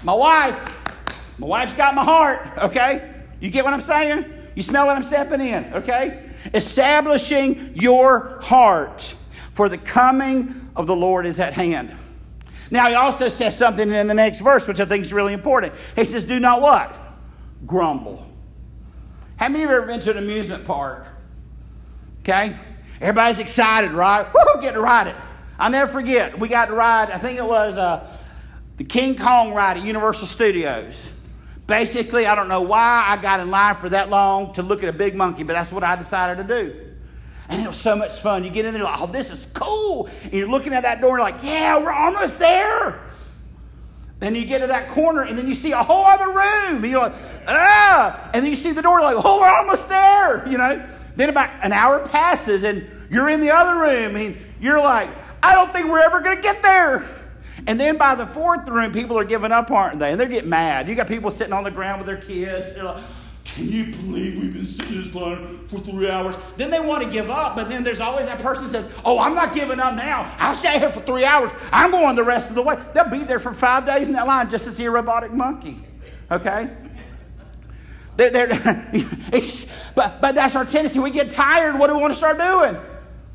my 0.04 0.14
wife. 0.14 0.76
My 1.38 1.48
wife's 1.48 1.74
got 1.74 1.96
my 1.96 2.04
heart, 2.04 2.40
okay? 2.58 3.14
You 3.40 3.50
get 3.50 3.64
what 3.64 3.74
I'm 3.74 3.82
saying? 3.82 4.26
You 4.56 4.62
smell 4.62 4.86
what 4.86 4.96
I'm 4.96 5.04
stepping 5.04 5.40
in, 5.40 5.74
okay? 5.74 6.30
Establishing 6.54 7.76
your 7.76 8.40
heart, 8.42 9.16
for 9.52 9.70
the 9.70 9.78
coming 9.78 10.70
of 10.76 10.86
the 10.88 10.96
Lord 10.96 11.26
is 11.26 11.40
at 11.40 11.54
hand. 11.54 11.96
Now, 12.72 12.88
he 12.88 12.96
also 12.96 13.30
says 13.30 13.58
something 13.58 13.90
in 13.90 14.08
the 14.08 14.14
next 14.14 14.42
verse, 14.42 14.68
which 14.68 14.80
I 14.80 14.86
think 14.86 15.04
is 15.04 15.14
really 15.14 15.34
important. 15.34 15.74
He 15.96 16.06
says, 16.06 16.24
Do 16.24 16.40
not 16.40 16.62
what? 16.62 16.98
Grumble. 17.66 18.26
How 19.38 19.48
many 19.48 19.64
of 19.64 19.70
you 19.70 19.76
have 19.76 19.84
ever 19.84 19.92
been 19.92 20.02
to 20.02 20.12
an 20.12 20.18
amusement 20.18 20.66
park? 20.66 21.06
Okay? 22.22 22.56
Everybody's 23.02 23.40
excited, 23.40 23.92
right? 23.92 24.26
Woo, 24.34 24.62
get 24.62 24.74
to 24.74 24.82
ride 24.82 25.08
it. 25.08 25.16
I'll 25.58 25.72
never 25.72 25.92
forget. 25.92 26.38
We 26.38 26.48
got 26.48 26.68
to 26.68 26.74
ride, 26.74 27.10
I 27.12 27.18
think 27.18 27.40
it 27.40 27.46
was 27.46 27.78
uh, 27.78 28.09
the 28.80 28.86
King 28.86 29.18
Kong 29.18 29.54
ride 29.54 29.76
at 29.76 29.84
Universal 29.84 30.28
Studios. 30.28 31.12
Basically, 31.68 32.26
I 32.26 32.34
don't 32.34 32.48
know 32.48 32.62
why 32.62 33.04
I 33.06 33.22
got 33.22 33.42
in 33.42 33.52
line 33.52 33.76
for 33.76 33.90
that 33.90 34.10
long 34.10 34.54
to 34.54 34.64
look 34.64 34.84
at 34.84 34.90
a 34.90 34.94
big 34.94 35.16
monkey, 35.16 35.44
but 35.44 35.52
that's 35.52 35.70
what 35.70 35.84
I 35.84 35.98
decided 35.98 36.48
to 36.48 36.48
do. 36.48 36.74
And 37.50 37.62
it 37.62 37.68
was 37.68 37.76
so 37.76 37.98
much 37.98 38.22
fun. 38.22 38.46
You 38.46 38.50
get 38.50 38.64
in 38.64 38.74
there, 38.74 38.84
like, 38.84 39.02
oh, 39.02 39.08
this 39.08 39.32
is 39.34 39.48
cool. 39.48 40.08
And 40.24 40.32
you're 40.32 40.48
looking 40.48 40.74
at 40.74 40.84
that 40.84 41.02
door, 41.02 41.18
you're 41.18 41.20
like, 41.20 41.44
yeah, 41.44 41.78
we're 41.78 41.92
almost 41.92 42.40
there. 42.40 43.02
Then 44.20 44.34
you 44.34 44.46
get 44.46 44.62
to 44.62 44.68
that 44.68 44.88
corner, 44.88 45.24
and 45.24 45.38
then 45.38 45.50
you 45.50 45.56
see 45.56 45.74
a 45.74 45.84
whole 45.84 46.06
other 46.06 46.28
room. 46.28 46.82
And 46.82 46.86
you're 46.86 47.02
like, 47.02 47.16
ah. 47.50 48.32
And 48.34 48.44
then 48.44 48.50
you 48.50 48.56
see 48.56 48.72
the 48.72 48.82
door, 48.82 49.02
like, 49.02 49.18
oh, 49.20 49.42
we're 49.42 49.54
almost 49.54 49.90
there. 49.90 50.48
You 50.48 50.58
know. 50.58 50.90
Then 51.18 51.28
about 51.28 51.50
an 51.66 51.74
hour 51.74 52.08
passes, 52.08 52.64
and 52.64 52.90
you're 53.12 53.28
in 53.28 53.42
the 53.42 53.52
other 53.52 53.78
room, 53.78 54.16
and 54.16 54.38
you're 54.62 54.80
like, 54.80 55.10
I 55.44 55.54
don't 55.54 55.74
think 55.74 55.90
we're 55.90 56.00
ever 56.00 56.22
going 56.22 56.38
to 56.38 56.42
get 56.42 56.64
there. 56.64 57.06
And 57.70 57.80
then 57.80 57.98
by 57.98 58.16
the 58.16 58.26
fourth 58.26 58.68
room, 58.68 58.92
people 58.92 59.16
are 59.20 59.24
giving 59.24 59.52
up, 59.52 59.70
aren't 59.70 60.00
they? 60.00 60.10
And 60.10 60.20
they're 60.20 60.28
getting 60.28 60.50
mad. 60.50 60.90
You 60.90 60.96
got 60.96 61.08
people 61.08 61.30
sitting 61.30 61.54
on 61.54 61.64
the 61.64 61.70
ground 61.70 62.00
with 62.00 62.08
their 62.08 62.18
kids. 62.18 62.74
They're 62.74 62.84
like, 62.84 63.04
can 63.44 63.70
you 63.70 63.86
believe 63.92 64.42
we've 64.42 64.52
been 64.56 64.66
sitting 64.66 64.96
in 64.96 65.04
this 65.04 65.14
line 65.14 65.68
for 65.68 65.78
three 65.78 66.10
hours? 66.10 66.36
Then 66.58 66.72
they 66.72 66.80
want 66.80 67.04
to 67.04 67.10
give 67.12 67.30
up, 67.30 67.56
but 67.56 67.70
then 67.70 67.84
there's 67.84 68.02
always 68.02 68.26
that 68.26 68.40
person 68.40 68.68
says, 68.68 68.92
Oh, 69.06 69.20
I'm 69.20 69.36
not 69.36 69.54
giving 69.54 69.80
up 69.80 69.94
now. 69.94 70.36
I'll 70.40 70.56
stay 70.56 70.80
here 70.80 70.90
for 70.90 71.02
three 71.02 71.26
hours. 71.26 71.52
I'm 71.72 71.92
going 71.92 72.16
the 72.16 72.24
rest 72.24 72.50
of 72.50 72.56
the 72.56 72.64
way. 72.64 72.76
They'll 72.96 73.08
be 73.08 73.24
there 73.24 73.38
for 73.38 73.54
five 73.54 73.86
days 73.86 74.08
in 74.08 74.16
that 74.16 74.26
line 74.26 74.50
just 74.50 74.64
to 74.64 74.72
see 74.72 74.86
a 74.86 74.92
robotic 74.92 75.32
monkey. 75.32 75.78
Okay? 76.32 76.76
They're, 78.18 78.32
they're, 78.32 78.48
just, 79.32 79.70
but, 79.94 80.20
but 80.22 80.34
that's 80.34 80.56
our 80.56 80.66
tendency. 80.66 81.00
We 81.00 81.12
get 81.12 81.30
tired. 81.30 81.78
What 81.78 81.86
do 81.86 81.94
we 81.94 82.02
want 82.02 82.14
to 82.14 82.18
start 82.18 82.40
doing? 82.40 82.82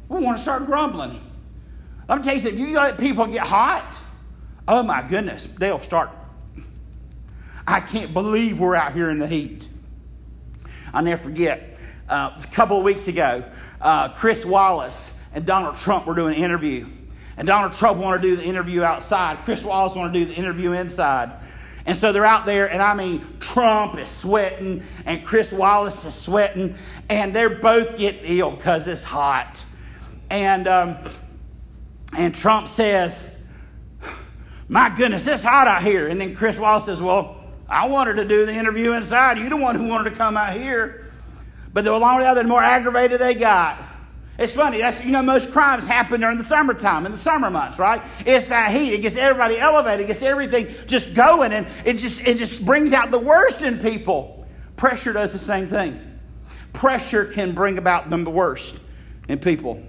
We 0.08 0.18
want 0.18 0.38
to 0.38 0.42
start 0.42 0.66
grumbling. 0.66 1.20
Let 2.08 2.18
me 2.18 2.24
tell 2.24 2.34
you 2.34 2.40
something. 2.40 2.58
You 2.58 2.74
let 2.74 2.98
people 2.98 3.26
get 3.26 3.46
hot, 3.46 4.00
Oh 4.66 4.82
my 4.82 5.02
goodness, 5.06 5.44
they'll 5.44 5.78
start. 5.78 6.10
I 7.66 7.80
can't 7.80 8.12
believe 8.12 8.60
we're 8.60 8.74
out 8.74 8.92
here 8.92 9.10
in 9.10 9.18
the 9.18 9.26
heat. 9.26 9.68
I'll 10.92 11.02
never 11.02 11.22
forget, 11.22 11.78
uh, 12.08 12.38
a 12.42 12.46
couple 12.48 12.78
of 12.78 12.84
weeks 12.84 13.08
ago, 13.08 13.44
uh, 13.80 14.10
Chris 14.10 14.46
Wallace 14.46 15.18
and 15.34 15.44
Donald 15.44 15.74
Trump 15.74 16.06
were 16.06 16.14
doing 16.14 16.36
an 16.36 16.42
interview. 16.42 16.86
And 17.36 17.46
Donald 17.46 17.72
Trump 17.72 17.98
wanted 17.98 18.22
to 18.22 18.28
do 18.28 18.36
the 18.36 18.44
interview 18.44 18.82
outside. 18.82 19.38
Chris 19.44 19.64
Wallace 19.64 19.94
wanted 19.94 20.14
to 20.14 20.18
do 20.20 20.24
the 20.26 20.34
interview 20.34 20.72
inside. 20.72 21.32
And 21.86 21.96
so 21.96 22.12
they're 22.12 22.24
out 22.24 22.46
there, 22.46 22.70
and 22.70 22.80
I 22.80 22.94
mean, 22.94 23.22
Trump 23.40 23.98
is 23.98 24.08
sweating, 24.08 24.82
and 25.04 25.22
Chris 25.24 25.52
Wallace 25.52 26.06
is 26.06 26.14
sweating, 26.14 26.76
and 27.10 27.36
they're 27.36 27.58
both 27.58 27.98
getting 27.98 28.38
ill 28.38 28.52
because 28.52 28.86
it's 28.88 29.04
hot. 29.04 29.62
And, 30.30 30.66
um, 30.66 30.96
and 32.16 32.34
Trump 32.34 32.68
says, 32.68 33.33
my 34.68 34.94
goodness, 34.94 35.26
it's 35.26 35.42
hot 35.42 35.66
out 35.66 35.82
here. 35.82 36.08
And 36.08 36.20
then 36.20 36.34
Chris 36.34 36.58
Wallace 36.58 36.86
says, 36.86 37.02
Well, 37.02 37.36
I 37.68 37.86
wanted 37.86 38.16
to 38.16 38.24
do 38.24 38.46
the 38.46 38.54
interview 38.54 38.92
inside. 38.92 39.38
You're 39.38 39.50
the 39.50 39.56
one 39.56 39.76
who 39.76 39.88
wanted 39.88 40.10
to 40.10 40.16
come 40.16 40.36
out 40.36 40.56
here. 40.56 41.06
But 41.72 41.84
the 41.84 41.98
longer 41.98 42.22
the 42.22 42.30
other, 42.30 42.42
the 42.42 42.48
more 42.48 42.62
aggravated 42.62 43.20
they 43.20 43.34
got. 43.34 43.82
It's 44.38 44.52
funny. 44.52 44.78
That's 44.78 45.04
you 45.04 45.12
know 45.12 45.22
most 45.22 45.52
crimes 45.52 45.86
happen 45.86 46.20
during 46.20 46.36
the 46.36 46.44
summertime 46.44 47.06
in 47.06 47.12
the 47.12 47.18
summer 47.18 47.50
months, 47.50 47.78
right? 47.78 48.02
It's 48.26 48.48
that 48.48 48.72
heat. 48.72 48.92
It 48.92 49.02
gets 49.02 49.16
everybody 49.16 49.58
elevated. 49.58 50.04
It 50.04 50.06
gets 50.08 50.22
everything 50.22 50.68
just 50.86 51.14
going, 51.14 51.52
and 51.52 51.66
it 51.84 51.94
just 51.94 52.26
it 52.26 52.36
just 52.36 52.64
brings 52.64 52.92
out 52.92 53.12
the 53.12 53.18
worst 53.18 53.62
in 53.62 53.78
people. 53.78 54.46
Pressure 54.76 55.12
does 55.12 55.32
the 55.32 55.38
same 55.38 55.68
thing. 55.68 56.00
Pressure 56.72 57.24
can 57.24 57.52
bring 57.52 57.78
about 57.78 58.10
the 58.10 58.18
worst 58.18 58.80
in 59.28 59.38
people. 59.38 59.80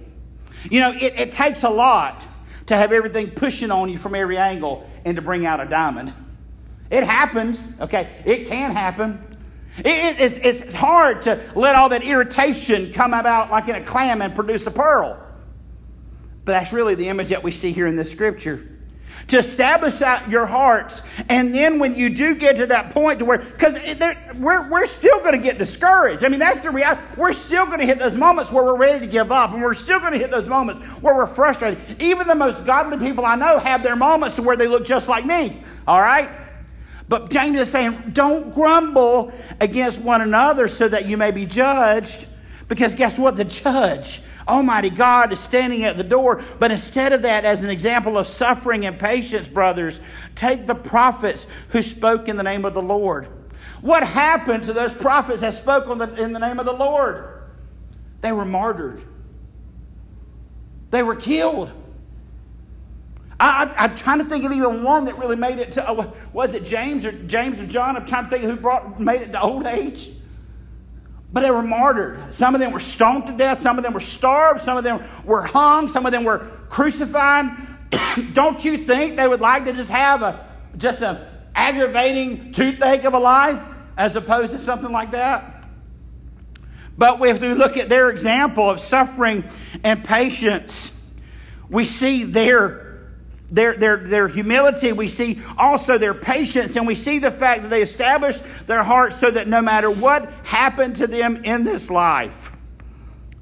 You 0.70 0.78
know, 0.78 0.92
it, 0.92 1.18
it 1.18 1.32
takes 1.32 1.64
a 1.64 1.70
lot 1.70 2.26
to 2.66 2.76
have 2.76 2.92
everything 2.92 3.30
pushing 3.30 3.70
on 3.70 3.88
you 3.88 3.98
from 3.98 4.14
every 4.14 4.38
angle 4.38 4.88
and 5.04 5.16
to 5.16 5.22
bring 5.22 5.46
out 5.46 5.60
a 5.60 5.66
diamond. 5.66 6.12
It 6.90 7.04
happens, 7.04 7.68
okay? 7.80 8.08
It 8.24 8.46
can 8.46 8.72
happen. 8.72 9.36
It, 9.78 9.86
it, 9.86 10.20
it's, 10.20 10.38
it's 10.38 10.74
hard 10.74 11.22
to 11.22 11.40
let 11.54 11.76
all 11.76 11.88
that 11.90 12.02
irritation 12.02 12.92
come 12.92 13.12
about 13.12 13.50
like 13.50 13.68
in 13.68 13.74
a 13.74 13.80
clam 13.80 14.22
and 14.22 14.34
produce 14.34 14.66
a 14.66 14.70
pearl. 14.70 15.22
But 16.44 16.52
that's 16.52 16.72
really 16.72 16.94
the 16.94 17.08
image 17.08 17.30
that 17.30 17.42
we 17.42 17.50
see 17.50 17.72
here 17.72 17.86
in 17.86 17.96
this 17.96 18.10
scripture 18.10 18.75
to 19.28 19.38
establish 19.38 20.02
out 20.02 20.28
your 20.30 20.46
hearts. 20.46 21.02
And 21.28 21.54
then 21.54 21.78
when 21.78 21.94
you 21.94 22.10
do 22.10 22.34
get 22.34 22.56
to 22.56 22.66
that 22.66 22.90
point 22.90 23.18
to 23.18 23.24
where, 23.24 23.38
because 23.38 23.78
we're, 24.36 24.68
we're 24.70 24.86
still 24.86 25.18
going 25.20 25.36
to 25.36 25.42
get 25.42 25.58
discouraged. 25.58 26.24
I 26.24 26.28
mean, 26.28 26.40
that's 26.40 26.60
the 26.60 26.70
reality. 26.70 27.02
We're 27.16 27.32
still 27.32 27.66
going 27.66 27.80
to 27.80 27.86
hit 27.86 27.98
those 27.98 28.16
moments 28.16 28.52
where 28.52 28.64
we're 28.64 28.78
ready 28.78 29.04
to 29.04 29.10
give 29.10 29.32
up, 29.32 29.52
and 29.52 29.62
we're 29.62 29.74
still 29.74 29.98
going 29.98 30.12
to 30.12 30.18
hit 30.18 30.30
those 30.30 30.46
moments 30.46 30.80
where 31.00 31.14
we're 31.14 31.26
frustrated. 31.26 32.00
Even 32.00 32.28
the 32.28 32.34
most 32.34 32.64
godly 32.64 32.98
people 32.98 33.24
I 33.24 33.34
know 33.34 33.58
have 33.58 33.82
their 33.82 33.96
moments 33.96 34.36
to 34.36 34.42
where 34.42 34.56
they 34.56 34.68
look 34.68 34.84
just 34.84 35.08
like 35.08 35.26
me, 35.26 35.62
all 35.86 36.00
right? 36.00 36.28
But 37.08 37.30
James 37.30 37.58
is 37.58 37.70
saying, 37.70 38.10
don't 38.12 38.52
grumble 38.52 39.32
against 39.60 40.02
one 40.02 40.20
another 40.20 40.66
so 40.68 40.88
that 40.88 41.06
you 41.06 41.16
may 41.16 41.30
be 41.30 41.46
judged. 41.46 42.26
Because 42.68 42.94
guess 42.94 43.18
what? 43.18 43.36
The 43.36 43.44
judge, 43.44 44.20
Almighty 44.48 44.90
God, 44.90 45.32
is 45.32 45.38
standing 45.38 45.84
at 45.84 45.96
the 45.96 46.04
door. 46.04 46.44
But 46.58 46.72
instead 46.72 47.12
of 47.12 47.22
that, 47.22 47.44
as 47.44 47.62
an 47.62 47.70
example 47.70 48.18
of 48.18 48.26
suffering 48.26 48.86
and 48.86 48.98
patience, 48.98 49.46
brothers, 49.46 50.00
take 50.34 50.66
the 50.66 50.74
prophets 50.74 51.46
who 51.68 51.80
spoke 51.80 52.28
in 52.28 52.36
the 52.36 52.42
name 52.42 52.64
of 52.64 52.74
the 52.74 52.82
Lord. 52.82 53.28
What 53.82 54.02
happened 54.02 54.64
to 54.64 54.72
those 54.72 54.92
prophets 54.92 55.40
that 55.42 55.52
spoke 55.52 55.86
the, 55.86 56.22
in 56.22 56.32
the 56.32 56.40
name 56.40 56.58
of 56.58 56.66
the 56.66 56.72
Lord? 56.72 57.44
They 58.20 58.32
were 58.32 58.44
martyred, 58.44 59.02
they 60.90 61.02
were 61.02 61.16
killed. 61.16 61.70
I, 63.38 63.70
am 63.76 63.94
trying 63.94 64.18
to 64.20 64.24
think 64.24 64.44
of 64.44 64.52
even 64.52 64.82
one 64.82 65.04
that 65.04 65.18
really 65.18 65.36
made 65.36 65.58
it 65.58 65.72
to. 65.72 65.86
Uh, 65.86 66.10
was 66.32 66.54
it 66.54 66.64
James 66.64 67.04
or 67.04 67.12
James 67.12 67.60
or 67.60 67.66
John? 67.66 67.94
I'm 67.94 68.06
trying 68.06 68.24
to 68.24 68.30
think 68.30 68.42
who 68.44 68.56
brought 68.56 68.98
made 68.98 69.20
it 69.20 69.32
to 69.32 69.40
old 69.42 69.66
age. 69.66 70.08
But 71.36 71.42
they 71.42 71.50
were 71.50 71.62
martyred. 71.62 72.32
Some 72.32 72.54
of 72.54 72.62
them 72.62 72.72
were 72.72 72.80
stoned 72.80 73.26
to 73.26 73.32
death, 73.34 73.60
some 73.60 73.76
of 73.76 73.84
them 73.84 73.92
were 73.92 74.00
starved, 74.00 74.58
some 74.58 74.78
of 74.78 74.84
them 74.84 75.04
were 75.22 75.42
hung, 75.42 75.86
some 75.86 76.06
of 76.06 76.12
them 76.12 76.24
were 76.24 76.38
crucified. 76.70 77.44
Don't 78.32 78.64
you 78.64 78.78
think 78.78 79.16
they 79.16 79.28
would 79.28 79.42
like 79.42 79.66
to 79.66 79.74
just 79.74 79.90
have 79.90 80.22
a 80.22 80.48
just 80.78 81.02
a 81.02 81.30
aggravating 81.54 82.52
toothache 82.52 83.04
of 83.04 83.12
a 83.12 83.18
life 83.18 83.62
as 83.98 84.16
opposed 84.16 84.54
to 84.54 84.58
something 84.58 84.90
like 84.90 85.12
that? 85.12 85.66
But 86.96 87.20
if 87.20 87.42
we 87.42 87.52
look 87.52 87.76
at 87.76 87.90
their 87.90 88.08
example 88.08 88.70
of 88.70 88.80
suffering 88.80 89.44
and 89.84 90.02
patience, 90.02 90.90
we 91.68 91.84
see 91.84 92.24
their 92.24 92.85
their, 93.50 93.76
their, 93.76 93.98
their 93.98 94.28
humility, 94.28 94.92
we 94.92 95.08
see 95.08 95.40
also 95.56 95.98
their 95.98 96.14
patience, 96.14 96.76
and 96.76 96.86
we 96.86 96.94
see 96.94 97.18
the 97.18 97.30
fact 97.30 97.62
that 97.62 97.68
they 97.68 97.82
established 97.82 98.42
their 98.66 98.82
hearts 98.82 99.16
so 99.16 99.30
that 99.30 99.46
no 99.46 99.62
matter 99.62 99.90
what 99.90 100.32
happened 100.44 100.96
to 100.96 101.06
them 101.06 101.44
in 101.44 101.62
this 101.62 101.90
life, 101.90 102.50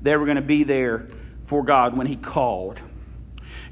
they 0.02 0.16
were 0.16 0.26
going 0.26 0.36
to 0.36 0.42
be 0.42 0.64
there 0.64 1.08
for 1.44 1.62
God 1.62 1.96
when 1.96 2.06
He 2.06 2.16
called. 2.16 2.80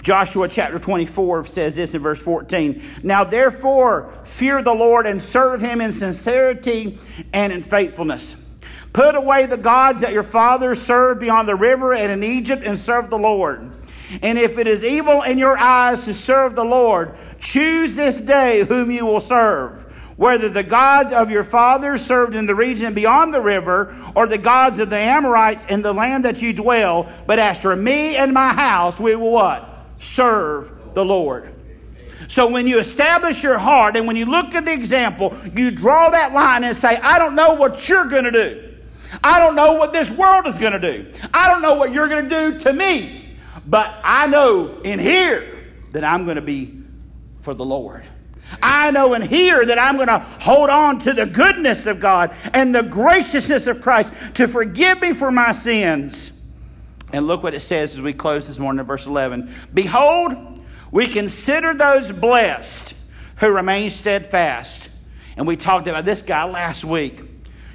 Joshua 0.02 0.48
chapter 0.48 0.78
24 0.78 1.44
says 1.44 1.76
this 1.76 1.94
in 1.94 2.02
verse 2.02 2.20
14 2.20 2.82
Now 3.02 3.24
therefore, 3.24 4.12
fear 4.24 4.62
the 4.62 4.74
Lord 4.74 5.06
and 5.06 5.22
serve 5.22 5.60
Him 5.60 5.80
in 5.80 5.92
sincerity 5.92 6.98
and 7.32 7.52
in 7.52 7.62
faithfulness. 7.62 8.36
Put 8.92 9.14
away 9.14 9.46
the 9.46 9.56
gods 9.56 10.00
that 10.00 10.12
your 10.12 10.22
fathers 10.22 10.80
served 10.80 11.20
beyond 11.20 11.48
the 11.48 11.54
river 11.54 11.94
and 11.94 12.10
in 12.12 12.24
Egypt 12.24 12.62
and 12.64 12.78
serve 12.78 13.10
the 13.10 13.18
Lord. 13.18 13.71
And 14.20 14.38
if 14.38 14.58
it 14.58 14.66
is 14.66 14.84
evil 14.84 15.22
in 15.22 15.38
your 15.38 15.56
eyes 15.56 16.04
to 16.04 16.14
serve 16.14 16.54
the 16.54 16.64
Lord, 16.64 17.14
choose 17.38 17.94
this 17.94 18.20
day 18.20 18.64
whom 18.64 18.90
you 18.90 19.06
will 19.06 19.20
serve. 19.20 19.86
Whether 20.16 20.50
the 20.50 20.62
gods 20.62 21.12
of 21.12 21.30
your 21.30 21.44
fathers 21.44 22.04
served 22.04 22.34
in 22.34 22.46
the 22.46 22.54
region 22.54 22.92
beyond 22.92 23.32
the 23.32 23.40
river, 23.40 23.96
or 24.14 24.26
the 24.26 24.38
gods 24.38 24.78
of 24.78 24.90
the 24.90 24.98
Amorites 24.98 25.64
in 25.64 25.80
the 25.82 25.92
land 25.92 26.24
that 26.26 26.42
you 26.42 26.52
dwell. 26.52 27.10
But 27.26 27.38
as 27.38 27.60
for 27.60 27.74
me 27.74 28.16
and 28.16 28.32
my 28.32 28.52
house, 28.52 29.00
we 29.00 29.16
will 29.16 29.32
what? 29.32 29.86
Serve 29.98 30.72
the 30.94 31.04
Lord. 31.04 31.54
So 32.28 32.48
when 32.48 32.66
you 32.66 32.78
establish 32.78 33.42
your 33.42 33.58
heart 33.58 33.96
and 33.96 34.06
when 34.06 34.16
you 34.16 34.26
look 34.26 34.54
at 34.54 34.64
the 34.64 34.72
example, 34.72 35.36
you 35.54 35.70
draw 35.70 36.10
that 36.10 36.32
line 36.32 36.64
and 36.64 36.76
say, 36.76 36.96
I 36.96 37.18
don't 37.18 37.34
know 37.34 37.54
what 37.54 37.88
you're 37.88 38.06
going 38.06 38.24
to 38.24 38.30
do. 38.30 38.74
I 39.24 39.38
don't 39.38 39.54
know 39.54 39.74
what 39.74 39.92
this 39.92 40.10
world 40.10 40.46
is 40.46 40.58
going 40.58 40.72
to 40.72 40.78
do. 40.78 41.12
I 41.34 41.50
don't 41.50 41.62
know 41.62 41.74
what 41.74 41.92
you're 41.92 42.08
going 42.08 42.28
to 42.28 42.52
do 42.52 42.58
to 42.60 42.72
me. 42.72 43.21
But 43.66 43.94
I 44.02 44.26
know 44.26 44.80
in 44.82 44.98
here 44.98 45.66
that 45.92 46.04
I'm 46.04 46.24
going 46.24 46.36
to 46.36 46.42
be 46.42 46.82
for 47.40 47.54
the 47.54 47.64
Lord. 47.64 48.04
I 48.60 48.90
know 48.90 49.14
in 49.14 49.22
here 49.22 49.64
that 49.64 49.78
I'm 49.78 49.96
going 49.96 50.08
to 50.08 50.18
hold 50.18 50.68
on 50.68 50.98
to 51.00 51.12
the 51.12 51.26
goodness 51.26 51.86
of 51.86 52.00
God 52.00 52.34
and 52.52 52.74
the 52.74 52.82
graciousness 52.82 53.66
of 53.66 53.80
Christ 53.80 54.12
to 54.34 54.48
forgive 54.48 55.00
me 55.00 55.12
for 55.12 55.30
my 55.30 55.52
sins. 55.52 56.30
And 57.12 57.26
look 57.26 57.42
what 57.42 57.54
it 57.54 57.60
says 57.60 57.94
as 57.94 58.00
we 58.00 58.12
close 58.12 58.46
this 58.46 58.58
morning 58.58 58.80
in 58.80 58.86
verse 58.86 59.06
11 59.06 59.54
Behold, 59.72 60.60
we 60.90 61.06
consider 61.08 61.74
those 61.74 62.10
blessed 62.12 62.94
who 63.36 63.50
remain 63.50 63.90
steadfast. 63.90 64.90
And 65.36 65.46
we 65.46 65.56
talked 65.56 65.86
about 65.86 66.04
this 66.04 66.22
guy 66.22 66.44
last 66.44 66.84
week. 66.84 67.22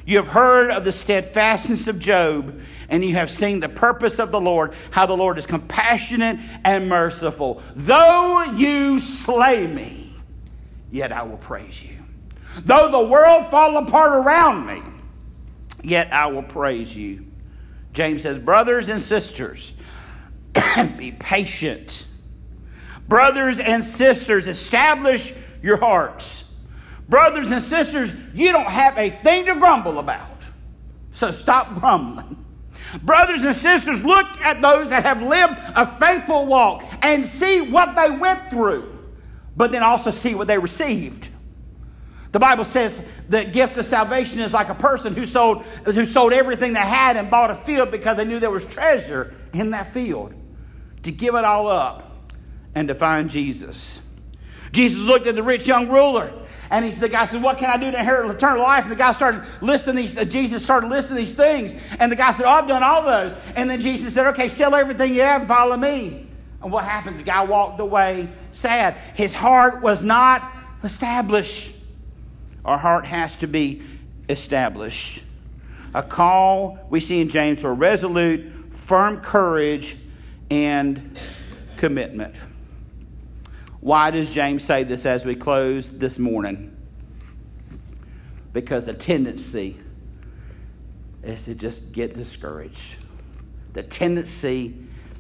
You 0.08 0.16
have 0.16 0.30
heard 0.30 0.72
of 0.72 0.86
the 0.86 0.94
steadfastness 0.94 1.90
of 1.90 2.00
Job 2.00 2.62
and 2.88 3.04
you 3.04 3.16
have 3.16 3.30
seen 3.30 3.60
the 3.60 3.68
purpose 3.68 4.20
of 4.20 4.32
the 4.32 4.40
Lord, 4.40 4.74
how 4.90 5.06
the 5.06 5.18
Lord 5.18 5.38
is 5.38 5.46
compassionate 5.46 6.40
and 6.64 6.88
merciful. 6.88 7.62
Though 7.76 8.42
you 8.56 9.00
slay 9.00 9.68
me, 9.68 10.16
yet 10.90 11.12
I 11.12 11.24
will 11.24 11.38
praise 11.38 11.84
you. 11.84 11.98
Though 12.64 12.90
the 12.90 13.06
world 13.06 13.48
fall 13.48 13.76
apart 13.76 14.26
around 14.26 14.66
me, 14.66 14.82
yet 15.84 16.14
I 16.14 16.28
will 16.28 16.44
praise 16.44 16.96
you. 16.96 17.26
James 17.92 18.22
says, 18.22 18.40
Brothers 18.40 18.88
and 18.88 19.02
sisters, 19.02 19.74
be 20.98 21.12
patient. 21.12 22.08
Brothers 23.10 23.60
and 23.60 23.84
sisters, 23.84 24.48
establish 24.48 25.34
your 25.62 25.78
hearts. 25.78 26.47
Brothers 27.10 27.52
and 27.52 27.62
sisters, 27.62 28.14
you 28.34 28.52
don't 28.52 28.70
have 28.70 28.98
a 28.98 29.10
thing 29.10 29.46
to 29.46 29.56
grumble 29.56 30.00
about. 30.00 30.28
So 31.12 31.32
stop 31.32 31.74
grumbling. 31.76 32.46
Brothers 33.02 33.44
and 33.44 33.56
sisters, 33.56 34.04
look 34.04 34.28
at 34.42 34.62
those 34.62 34.90
that 34.90 35.04
have 35.04 35.22
lived 35.22 35.54
a 35.76 35.86
faithful 35.86 36.46
walk 36.46 36.84
and 37.02 37.26
see 37.26 37.62
what 37.62 37.96
they 37.96 38.16
went 38.16 38.50
through, 38.50 38.98
but 39.56 39.72
then 39.72 39.84
also 39.84 40.12
see 40.12 40.36
what 40.36 40.48
they 40.48 40.58
received. 40.58 41.30
The 42.32 42.40
Bible 42.40 42.66
says 42.66 43.08
the 43.30 43.46
gift 43.46 43.78
of 43.78 43.86
salvation 43.86 44.42
is 44.42 44.54
like 44.54 44.70
a 44.70 44.76
person 44.76 45.14
who 45.14 45.26
sold, 45.26 45.64
who 45.64 46.06
sold 46.06 46.34
everything 46.34 46.74
they 46.74 46.80
had 46.80 47.18
and 47.18 47.32
bought 47.32 47.52
a 47.52 47.56
field 47.56 47.90
because 47.90 48.18
they 48.18 48.26
knew 48.26 48.40
there 48.40 48.52
was 48.52 48.66
treasure 48.66 49.34
in 49.54 49.72
that 49.72 49.94
field. 49.94 50.34
To 51.04 51.12
give 51.12 51.36
it 51.36 51.46
all 51.46 51.68
up 51.68 52.28
and 52.76 52.88
to 52.90 52.96
find 52.96 53.30
Jesus. 53.30 54.02
Jesus 54.72 55.06
looked 55.06 55.26
at 55.26 55.36
the 55.36 55.44
rich 55.44 55.68
young 55.68 55.90
ruler 55.90 56.34
and 56.70 56.84
he, 56.84 56.92
the 56.92 57.10
guy 57.10 57.26
said, 57.26 57.42
What 57.42 57.58
can 57.58 57.70
I 57.70 57.78
do 57.78 57.92
to 57.92 57.98
inherit 57.98 58.30
eternal 58.30 58.62
life? 58.62 58.84
And 58.84 58.92
the 58.92 58.98
guy 58.98 59.12
started 59.12 59.44
listing 59.62 59.96
these, 59.96 60.18
uh, 60.18 60.26
Jesus 60.26 60.64
started 60.64 60.88
listing 60.88 61.16
these 61.16 61.36
things. 61.36 61.76
And 62.00 62.12
the 62.12 62.16
guy 62.16 62.32
said, 62.32 62.46
Oh, 62.46 62.50
I've 62.50 62.68
done 62.68 62.84
all 62.84 63.04
those. 63.04 63.36
And 63.56 63.70
then 63.70 63.80
Jesus 63.80 64.14
said, 64.14 64.28
Okay, 64.28 64.48
sell 64.48 64.76
everything 64.76 65.14
you 65.14 65.22
have 65.22 65.42
and 65.42 65.48
follow 65.48 65.78
me. 65.78 66.28
And 66.62 66.72
what 66.72 66.84
happened? 66.84 67.20
The 67.20 67.24
guy 67.24 67.44
walked 67.44 67.80
away 67.80 68.28
sad. 68.52 68.96
His 69.16 69.34
heart 69.34 69.82
was 69.82 70.04
not 70.04 70.44
established. 70.84 71.76
Our 72.66 72.78
heart 72.78 73.06
has 73.06 73.38
to 73.38 73.48
be 73.48 73.82
established. 74.28 75.24
A 75.94 76.04
call 76.04 76.78
we 76.90 77.00
see 77.00 77.22
in 77.22 77.30
James 77.30 77.62
for 77.62 77.74
resolute, 77.74 78.74
firm 78.74 79.22
courage, 79.22 79.96
and 80.50 81.18
commitment. 81.78 82.36
Why 83.80 84.12
does 84.12 84.34
James 84.34 84.64
say 84.64 84.84
this 84.84 85.06
as 85.06 85.26
we 85.26 85.36
close 85.36 85.92
this 85.92 86.18
morning? 86.18 86.76
Because 88.54 88.88
the 88.88 88.94
tendency 88.94 89.78
is 91.24 91.46
to 91.46 91.56
just 91.56 91.92
get 91.92 92.14
discouraged. 92.14 92.98
The 93.74 93.84
tendency 93.84 94.76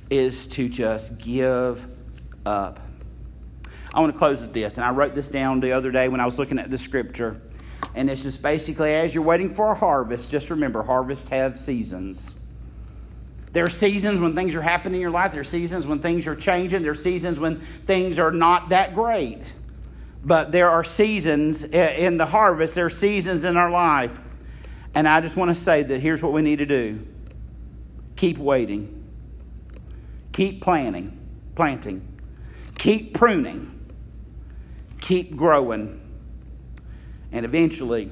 is 0.10 0.48
to 0.48 0.70
just 0.70 1.18
give 1.20 1.86
up. 2.46 2.80
I 3.94 4.00
want 4.00 4.14
to 4.14 4.18
close 4.18 4.42
with 4.42 4.54
this, 4.54 4.78
and 4.78 4.86
I 4.86 4.92
wrote 4.92 5.16
this 5.16 5.28
down 5.28 5.60
the 5.60 5.72
other 5.72 5.92
day 5.92 6.08
when 6.08 6.20
I 6.20 6.26
was 6.26 6.40
looking 6.40 6.60
at 6.60 6.72
the 6.72 6.78
scripture. 6.78 7.42
And 7.94 8.10
it's 8.10 8.24
just 8.24 8.42
basically 8.42 8.94
as 8.94 9.14
you're 9.14 9.24
waiting 9.24 9.50
for 9.50 9.72
a 9.72 9.76
harvest, 9.76 10.32
just 10.32 10.50
remember 10.50 10.84
harvests 10.84 11.30
have 11.30 11.58
seasons. 11.58 12.40
There 13.54 13.66
are 13.66 13.70
seasons 13.70 14.20
when 14.20 14.36
things 14.36 14.56
are 14.56 14.62
happening 14.62 14.96
in 14.96 15.02
your 15.02 15.12
life. 15.12 15.32
There 15.32 15.42
are 15.42 15.46
seasons 15.46 15.88
when 15.88 16.00
things 16.00 16.28
are 16.28 16.36
changing. 16.36 16.82
There 16.84 16.92
are 16.92 16.96
seasons 16.96 17.40
when 17.40 17.60
things 17.60 18.20
are 18.20 18.32
not 18.32 18.70
that 18.70 18.94
great. 18.94 19.54
But 20.24 20.52
there 20.52 20.70
are 20.70 20.84
seasons 20.84 21.64
in 21.64 22.18
the 22.18 22.26
harvest, 22.26 22.76
there 22.76 22.86
are 22.86 22.90
seasons 22.90 23.46
in 23.46 23.56
our 23.56 23.72
life. 23.72 24.20
And 24.94 25.08
I 25.08 25.22
just 25.22 25.38
want 25.38 25.50
to 25.50 25.56
say 25.56 25.84
that 25.84 26.00
here's 26.00 26.24
what 26.24 26.34
we 26.34 26.42
need 26.42 26.58
to 26.58 26.66
do 26.66 27.06
keep 28.16 28.38
waiting, 28.38 29.06
keep 30.34 30.62
planting, 30.62 31.18
planting, 31.56 32.06
keep 32.78 33.14
pruning, 33.14 33.80
keep 35.00 35.36
growing. 35.36 36.02
And 37.32 37.46
eventually, 37.46 38.12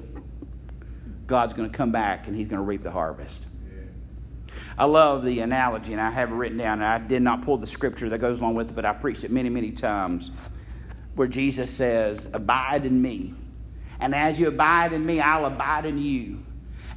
God's 1.27 1.53
going 1.53 1.69
to 1.69 1.75
come 1.75 1.91
back 1.91 2.27
and 2.27 2.35
He's 2.35 2.47
going 2.47 2.59
to 2.59 2.65
reap 2.65 2.83
the 2.83 2.91
harvest. 2.91 3.47
I 4.77 4.85
love 4.85 5.23
the 5.23 5.39
analogy, 5.39 5.93
and 5.93 6.01
I 6.01 6.09
have 6.09 6.31
it 6.31 6.35
written 6.35 6.57
down, 6.57 6.81
and 6.81 6.85
I 6.85 6.97
did 6.97 7.21
not 7.21 7.41
pull 7.41 7.57
the 7.57 7.67
scripture 7.67 8.09
that 8.09 8.17
goes 8.17 8.41
along 8.41 8.55
with 8.55 8.71
it, 8.71 8.73
but 8.73 8.83
I 8.83 8.91
preached 8.91 9.23
it 9.23 9.31
many, 9.31 9.49
many 9.49 9.71
times, 9.71 10.31
where 11.15 11.27
Jesus 11.27 11.69
says, 11.69 12.29
Abide 12.33 12.85
in 12.85 13.01
me. 13.01 13.33
And 14.01 14.13
as 14.13 14.39
you 14.39 14.49
abide 14.49 14.91
in 14.91 15.05
me, 15.05 15.21
I'll 15.21 15.45
abide 15.45 15.85
in 15.85 15.97
you. 15.97 16.43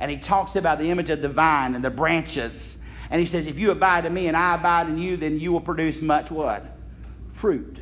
And 0.00 0.10
he 0.10 0.16
talks 0.16 0.56
about 0.56 0.78
the 0.78 0.90
image 0.90 1.10
of 1.10 1.22
the 1.22 1.28
vine 1.28 1.74
and 1.74 1.84
the 1.84 1.90
branches. 1.90 2.82
And 3.10 3.20
he 3.20 3.26
says, 3.26 3.46
If 3.46 3.58
you 3.58 3.70
abide 3.70 4.06
in 4.06 4.14
me 4.14 4.26
and 4.26 4.36
I 4.36 4.56
abide 4.56 4.88
in 4.88 4.98
you, 4.98 5.16
then 5.16 5.38
you 5.38 5.52
will 5.52 5.60
produce 5.60 6.02
much 6.02 6.32
what? 6.32 6.66
Fruit. 7.32 7.80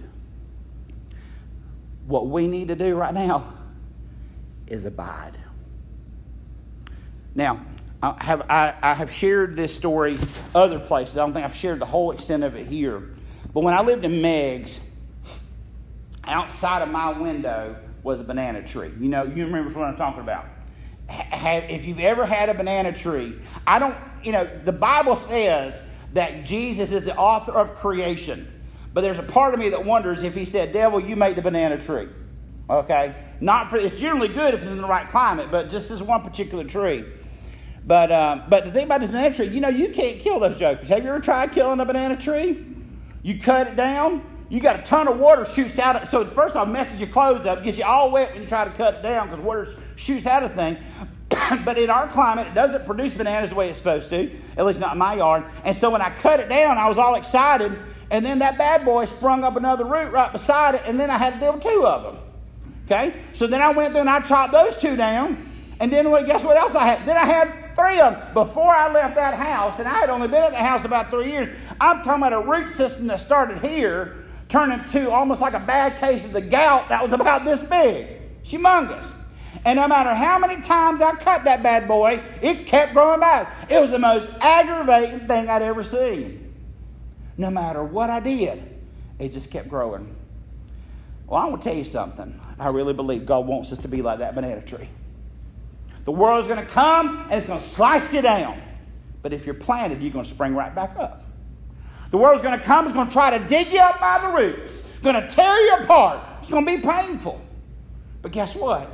What 2.06 2.28
we 2.28 2.46
need 2.46 2.68
to 2.68 2.76
do 2.76 2.94
right 2.94 3.14
now 3.14 3.54
is 4.66 4.84
abide. 4.84 5.38
Now, 7.34 7.64
I 8.18 8.24
have, 8.24 8.42
I, 8.48 8.74
I 8.82 8.94
have 8.94 9.10
shared 9.10 9.56
this 9.56 9.74
story 9.74 10.18
other 10.54 10.78
places. 10.78 11.16
I 11.16 11.20
don't 11.20 11.32
think 11.32 11.44
I've 11.44 11.56
shared 11.56 11.80
the 11.80 11.86
whole 11.86 12.12
extent 12.12 12.44
of 12.44 12.54
it 12.54 12.66
here. 12.66 13.02
But 13.52 13.60
when 13.60 13.74
I 13.74 13.82
lived 13.82 14.04
in 14.04 14.20
Meg's, 14.20 14.80
outside 16.24 16.82
of 16.82 16.88
my 16.88 17.18
window 17.18 17.76
was 18.02 18.20
a 18.20 18.24
banana 18.24 18.62
tree. 18.66 18.92
You 19.00 19.08
know, 19.08 19.24
you 19.24 19.44
remember 19.44 19.72
what 19.78 19.88
I'm 19.88 19.96
talking 19.96 20.20
about. 20.20 20.46
If 21.08 21.86
you've 21.86 22.00
ever 22.00 22.26
had 22.26 22.48
a 22.48 22.54
banana 22.54 22.92
tree, 22.92 23.40
I 23.66 23.78
don't, 23.78 23.96
you 24.22 24.32
know, 24.32 24.48
the 24.64 24.72
Bible 24.72 25.16
says 25.16 25.80
that 26.12 26.44
Jesus 26.44 26.92
is 26.92 27.04
the 27.04 27.16
author 27.16 27.52
of 27.52 27.76
creation. 27.76 28.52
But 28.92 29.02
there's 29.02 29.18
a 29.18 29.22
part 29.22 29.54
of 29.54 29.60
me 29.60 29.68
that 29.70 29.84
wonders 29.84 30.22
if 30.22 30.34
he 30.34 30.44
said, 30.44 30.72
Devil, 30.72 31.00
you 31.00 31.16
made 31.16 31.36
the 31.36 31.42
banana 31.42 31.78
tree. 31.78 32.08
Okay? 32.68 33.14
Not 33.40 33.70
for, 33.70 33.76
it's 33.76 33.94
generally 33.94 34.28
good 34.28 34.54
if 34.54 34.60
it's 34.60 34.70
in 34.70 34.80
the 34.80 34.88
right 34.88 35.08
climate, 35.08 35.50
but 35.50 35.70
just 35.70 35.88
this 35.88 36.00
one 36.00 36.22
particular 36.22 36.64
tree. 36.64 37.04
But, 37.86 38.10
um, 38.10 38.42
but 38.48 38.64
the 38.64 38.72
thing 38.72 38.84
about 38.84 39.00
this 39.00 39.10
banana 39.10 39.34
tree, 39.34 39.46
you 39.46 39.60
know, 39.60 39.68
you 39.68 39.90
can't 39.90 40.18
kill 40.18 40.40
those 40.40 40.56
jokers. 40.56 40.88
Have 40.88 41.04
you 41.04 41.08
ever 41.08 41.20
tried 41.20 41.52
killing 41.52 41.78
a 41.78 41.84
banana 41.84 42.16
tree? 42.16 42.66
You 43.22 43.38
cut 43.38 43.68
it 43.68 43.76
down, 43.76 44.22
you 44.48 44.60
got 44.60 44.80
a 44.80 44.82
ton 44.82 45.08
of 45.08 45.18
water 45.18 45.44
shoots 45.44 45.78
out. 45.78 46.02
Of, 46.02 46.08
so 46.08 46.24
first 46.24 46.56
off, 46.56 46.68
messes 46.68 47.00
your 47.00 47.08
clothes 47.08 47.46
up, 47.46 47.62
gets 47.62 47.78
you 47.78 47.84
all 47.84 48.10
wet 48.10 48.32
when 48.32 48.42
you 48.42 48.48
try 48.48 48.64
to 48.64 48.70
cut 48.72 48.94
it 48.94 49.02
down 49.02 49.28
because 49.28 49.44
water 49.44 49.74
shoots 49.94 50.26
out 50.26 50.42
of 50.42 50.54
thing. 50.54 50.78
but 51.64 51.78
in 51.78 51.90
our 51.90 52.08
climate, 52.08 52.48
it 52.48 52.54
doesn't 52.54 52.86
produce 52.86 53.14
bananas 53.14 53.50
the 53.50 53.56
way 53.56 53.68
it's 53.68 53.78
supposed 53.78 54.10
to, 54.10 54.30
at 54.56 54.64
least 54.64 54.80
not 54.80 54.92
in 54.92 54.98
my 54.98 55.14
yard. 55.14 55.44
And 55.64 55.76
so 55.76 55.90
when 55.90 56.02
I 56.02 56.10
cut 56.10 56.40
it 56.40 56.48
down, 56.48 56.78
I 56.78 56.88
was 56.88 56.98
all 56.98 57.14
excited. 57.14 57.76
And 58.10 58.24
then 58.24 58.40
that 58.40 58.56
bad 58.58 58.84
boy 58.84 59.04
sprung 59.06 59.42
up 59.42 59.56
another 59.56 59.84
root 59.84 60.12
right 60.12 60.32
beside 60.32 60.76
it, 60.76 60.82
and 60.86 60.98
then 60.98 61.10
I 61.10 61.18
had 61.18 61.34
to 61.34 61.40
deal 61.40 61.52
with 61.54 61.62
two 61.62 61.86
of 61.86 62.02
them. 62.04 62.22
Okay? 62.84 63.20
So 63.32 63.48
then 63.48 63.60
I 63.60 63.72
went 63.72 63.92
through 63.92 64.02
and 64.02 64.10
I 64.10 64.20
chopped 64.20 64.52
those 64.52 64.76
two 64.76 64.96
down. 64.96 65.52
And 65.80 65.92
then 65.92 66.04
guess 66.24 66.42
what 66.42 66.56
else 66.56 66.74
I 66.74 66.86
had? 66.86 67.06
Then 67.06 67.16
I 67.16 67.24
had 67.24 67.65
three 67.76 68.00
of 68.00 68.14
them. 68.14 68.34
Before 68.34 68.74
I 68.74 68.90
left 68.90 69.14
that 69.14 69.34
house, 69.34 69.78
and 69.78 69.86
I 69.86 69.98
had 69.98 70.10
only 70.10 70.28
been 70.28 70.42
at 70.42 70.50
the 70.50 70.58
house 70.58 70.84
about 70.84 71.10
three 71.10 71.30
years, 71.30 71.56
I'm 71.80 71.98
talking 71.98 72.22
about 72.22 72.32
a 72.32 72.40
root 72.40 72.68
system 72.68 73.06
that 73.08 73.20
started 73.20 73.58
here, 73.64 74.24
turning 74.48 74.84
to 74.86 75.10
almost 75.10 75.40
like 75.40 75.54
a 75.54 75.60
bad 75.60 75.98
case 76.00 76.24
of 76.24 76.32
the 76.32 76.40
gout 76.40 76.88
that 76.88 77.02
was 77.02 77.12
about 77.12 77.44
this 77.44 77.62
big. 77.62 78.08
Humongous. 78.44 79.06
And 79.64 79.76
no 79.76 79.88
matter 79.88 80.14
how 80.14 80.38
many 80.38 80.62
times 80.62 81.02
I 81.02 81.12
cut 81.16 81.44
that 81.44 81.62
bad 81.62 81.88
boy, 81.88 82.20
it 82.40 82.66
kept 82.66 82.92
growing 82.92 83.20
back. 83.20 83.70
It 83.70 83.80
was 83.80 83.90
the 83.90 83.98
most 83.98 84.30
aggravating 84.40 85.26
thing 85.26 85.48
I'd 85.48 85.62
ever 85.62 85.82
seen. 85.82 86.54
No 87.36 87.50
matter 87.50 87.82
what 87.82 88.08
I 88.08 88.20
did, 88.20 88.62
it 89.18 89.32
just 89.32 89.50
kept 89.50 89.68
growing. 89.68 90.14
Well, 91.26 91.40
I 91.40 91.46
want 91.46 91.62
to 91.62 91.68
tell 91.68 91.76
you 91.76 91.84
something. 91.84 92.40
I 92.58 92.68
really 92.68 92.92
believe 92.92 93.26
God 93.26 93.46
wants 93.46 93.72
us 93.72 93.78
to 93.80 93.88
be 93.88 94.00
like 94.00 94.20
that 94.20 94.34
banana 94.34 94.62
tree. 94.62 94.88
The 96.06 96.12
world 96.12 96.40
is 96.40 96.46
going 96.48 96.64
to 96.64 96.70
come 96.72 97.24
and 97.24 97.34
it's 97.34 97.46
going 97.46 97.60
to 97.60 97.66
slice 97.66 98.14
you 98.14 98.22
down. 98.22 98.62
But 99.22 99.32
if 99.32 99.44
you're 99.44 99.56
planted, 99.56 100.00
you're 100.00 100.12
going 100.12 100.24
to 100.24 100.30
spring 100.30 100.54
right 100.54 100.72
back 100.72 100.96
up. 100.96 101.24
The 102.12 102.16
world's 102.16 102.42
going 102.42 102.58
to 102.58 102.64
come, 102.64 102.84
it's 102.86 102.94
going 102.94 103.08
to 103.08 103.12
try 103.12 103.36
to 103.36 103.44
dig 103.44 103.72
you 103.72 103.80
up 103.80 103.98
by 103.98 104.20
the 104.20 104.28
roots, 104.28 104.84
it's 104.84 105.02
going 105.02 105.20
to 105.20 105.28
tear 105.28 105.60
you 105.60 105.74
apart. 105.78 106.24
It's 106.38 106.48
going 106.48 106.64
to 106.64 106.76
be 106.76 106.80
painful. 106.80 107.42
But 108.22 108.30
guess 108.30 108.54
what? 108.54 108.88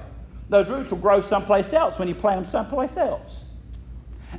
Those 0.49 0.71
roots 0.71 0.91
will 0.91 0.99
grow 0.99 1.21
someplace 1.21 1.75
else 1.75 1.99
when 1.99 2.09
you 2.09 2.15
plant 2.15 2.43
them 2.43 2.51
someplace 2.51 2.97
else. 2.97 3.45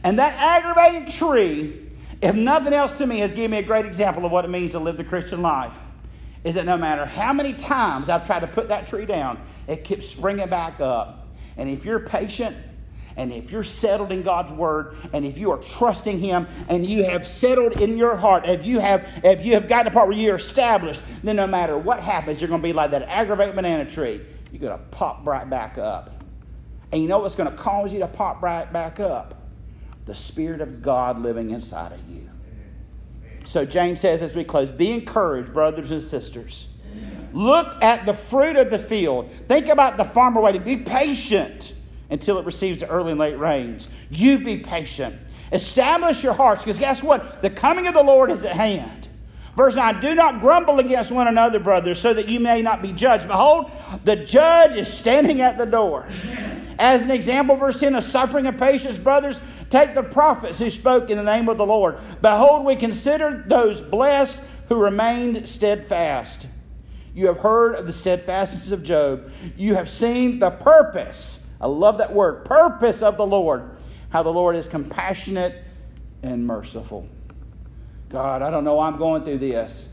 And 0.03 0.17
that 0.17 0.33
aggravating 0.39 1.11
tree, 1.11 1.91
if 2.23 2.33
nothing 2.33 2.73
else 2.73 2.93
to 2.93 3.05
me, 3.05 3.19
has 3.19 3.31
given 3.31 3.51
me 3.51 3.57
a 3.57 3.63
great 3.63 3.85
example 3.85 4.25
of 4.25 4.31
what 4.31 4.45
it 4.45 4.49
means 4.49 4.71
to 4.71 4.79
live 4.79 4.97
the 4.97 5.03
Christian 5.03 5.43
life. 5.43 5.73
Is 6.43 6.55
that 6.55 6.65
no 6.65 6.77
matter 6.77 7.05
how 7.05 7.33
many 7.33 7.53
times 7.53 8.09
I've 8.09 8.25
tried 8.25 8.39
to 8.39 8.47
put 8.47 8.69
that 8.69 8.87
tree 8.87 9.05
down, 9.05 9.39
it 9.67 9.83
keeps 9.83 10.09
springing 10.09 10.49
back 10.49 10.79
up 10.79 11.22
and 11.57 11.69
if 11.69 11.85
you're 11.85 11.99
patient, 11.99 12.55
and 13.15 13.31
if 13.31 13.51
you're 13.51 13.63
settled 13.63 14.11
in 14.11 14.23
God's 14.23 14.51
word, 14.51 14.95
and 15.13 15.23
if 15.23 15.37
you 15.37 15.51
are 15.51 15.57
trusting 15.57 16.19
Him, 16.19 16.47
and 16.67 16.85
you 16.85 17.03
have 17.03 17.27
settled 17.27 17.79
in 17.79 17.97
your 17.97 18.15
heart, 18.15 18.47
if 18.47 18.65
you 18.65 18.79
have 18.79 19.05
if 19.23 19.45
you 19.45 19.53
have 19.53 19.67
gotten 19.67 19.85
the 19.85 19.91
part 19.91 20.07
where 20.07 20.17
you're 20.17 20.35
established, 20.35 20.99
then 21.23 21.35
no 21.35 21.47
matter 21.47 21.77
what 21.77 21.99
happens, 21.99 22.41
you're 22.41 22.47
going 22.47 22.61
to 22.61 22.67
be 22.67 22.73
like 22.73 22.91
that 22.91 23.03
aggravated 23.03 23.55
banana 23.55 23.85
tree. 23.85 24.21
You're 24.51 24.61
going 24.61 24.77
to 24.77 24.85
pop 24.85 25.25
right 25.25 25.49
back 25.49 25.77
up. 25.77 26.23
And 26.91 27.01
you 27.01 27.07
know 27.07 27.19
what's 27.19 27.35
going 27.35 27.49
to 27.49 27.57
cause 27.57 27.91
you 27.91 27.99
to 27.99 28.07
pop 28.07 28.41
right 28.43 28.71
back 28.71 28.99
up? 28.99 29.41
The 30.05 30.13
Spirit 30.13 30.61
of 30.61 30.81
God 30.81 31.21
living 31.21 31.49
inside 31.51 31.91
of 31.91 32.09
you. 32.09 32.29
So 33.45 33.65
James 33.65 33.99
says 33.99 34.21
as 34.21 34.35
we 34.35 34.43
close, 34.43 34.69
be 34.69 34.91
encouraged, 34.91 35.53
brothers 35.53 35.91
and 35.91 36.01
sisters. 36.01 36.67
Look 37.33 37.81
at 37.83 38.05
the 38.05 38.13
fruit 38.13 38.55
of 38.55 38.69
the 38.69 38.79
field. 38.79 39.29
Think 39.47 39.67
about 39.67 39.97
the 39.97 40.05
farmer 40.05 40.39
waiting. 40.39 40.63
Be 40.63 40.77
patient 40.77 41.73
until 42.09 42.37
it 42.37 42.45
receives 42.45 42.79
the 42.79 42.87
early 42.87 43.11
and 43.11 43.19
late 43.19 43.37
rains. 43.37 43.87
You 44.09 44.37
be 44.39 44.57
patient. 44.57 45.15
Establish 45.51 46.23
your 46.23 46.33
hearts, 46.33 46.63
because 46.63 46.79
guess 46.79 47.03
what? 47.03 47.41
The 47.41 47.49
coming 47.49 47.87
of 47.87 47.93
the 47.93 48.03
Lord 48.03 48.31
is 48.31 48.43
at 48.43 48.55
hand. 48.55 49.07
Verse 49.55 49.75
9 49.75 49.99
Do 49.99 50.15
not 50.15 50.39
grumble 50.39 50.79
against 50.79 51.11
one 51.11 51.27
another, 51.27 51.59
brothers, 51.59 51.99
so 51.99 52.13
that 52.13 52.27
you 52.27 52.39
may 52.39 52.61
not 52.61 52.81
be 52.81 52.91
judged. 52.91 53.27
Behold, 53.27 53.71
the 54.03 54.15
judge 54.15 54.75
is 54.75 54.91
standing 54.91 55.41
at 55.41 55.57
the 55.57 55.65
door. 55.65 56.07
As 56.79 57.01
an 57.01 57.11
example, 57.11 57.55
verse 57.55 57.79
10 57.79 57.95
of 57.95 58.03
suffering 58.03 58.47
and 58.47 58.57
patience, 58.57 58.97
brothers, 58.97 59.39
take 59.69 59.93
the 59.95 60.03
prophets 60.03 60.59
who 60.59 60.69
spoke 60.69 61.09
in 61.09 61.17
the 61.17 61.23
name 61.23 61.49
of 61.49 61.57
the 61.57 61.65
Lord. 61.65 61.97
Behold, 62.21 62.65
we 62.65 62.75
consider 62.75 63.43
those 63.47 63.79
blessed 63.81 64.43
who 64.69 64.75
remained 64.75 65.47
steadfast. 65.47 66.47
You 67.13 67.27
have 67.27 67.37
heard 67.37 67.75
of 67.75 67.85
the 67.85 67.93
steadfastness 67.93 68.71
of 68.71 68.83
Job. 68.83 69.31
You 69.55 69.75
have 69.75 69.89
seen 69.89 70.39
the 70.39 70.51
purpose. 70.51 71.45
I 71.61 71.67
love 71.67 71.99
that 71.99 72.13
word, 72.13 72.45
purpose 72.45 73.01
of 73.01 73.17
the 73.17 73.25
Lord. 73.25 73.77
How 74.09 74.23
the 74.23 74.33
Lord 74.33 74.55
is 74.55 74.67
compassionate 74.67 75.63
and 76.21 76.45
merciful. 76.45 77.07
God, 78.09 78.41
I 78.41 78.51
don't 78.51 78.63
know 78.63 78.79
I'm 78.79 78.97
going 78.97 79.23
through 79.23 79.39
this. 79.39 79.89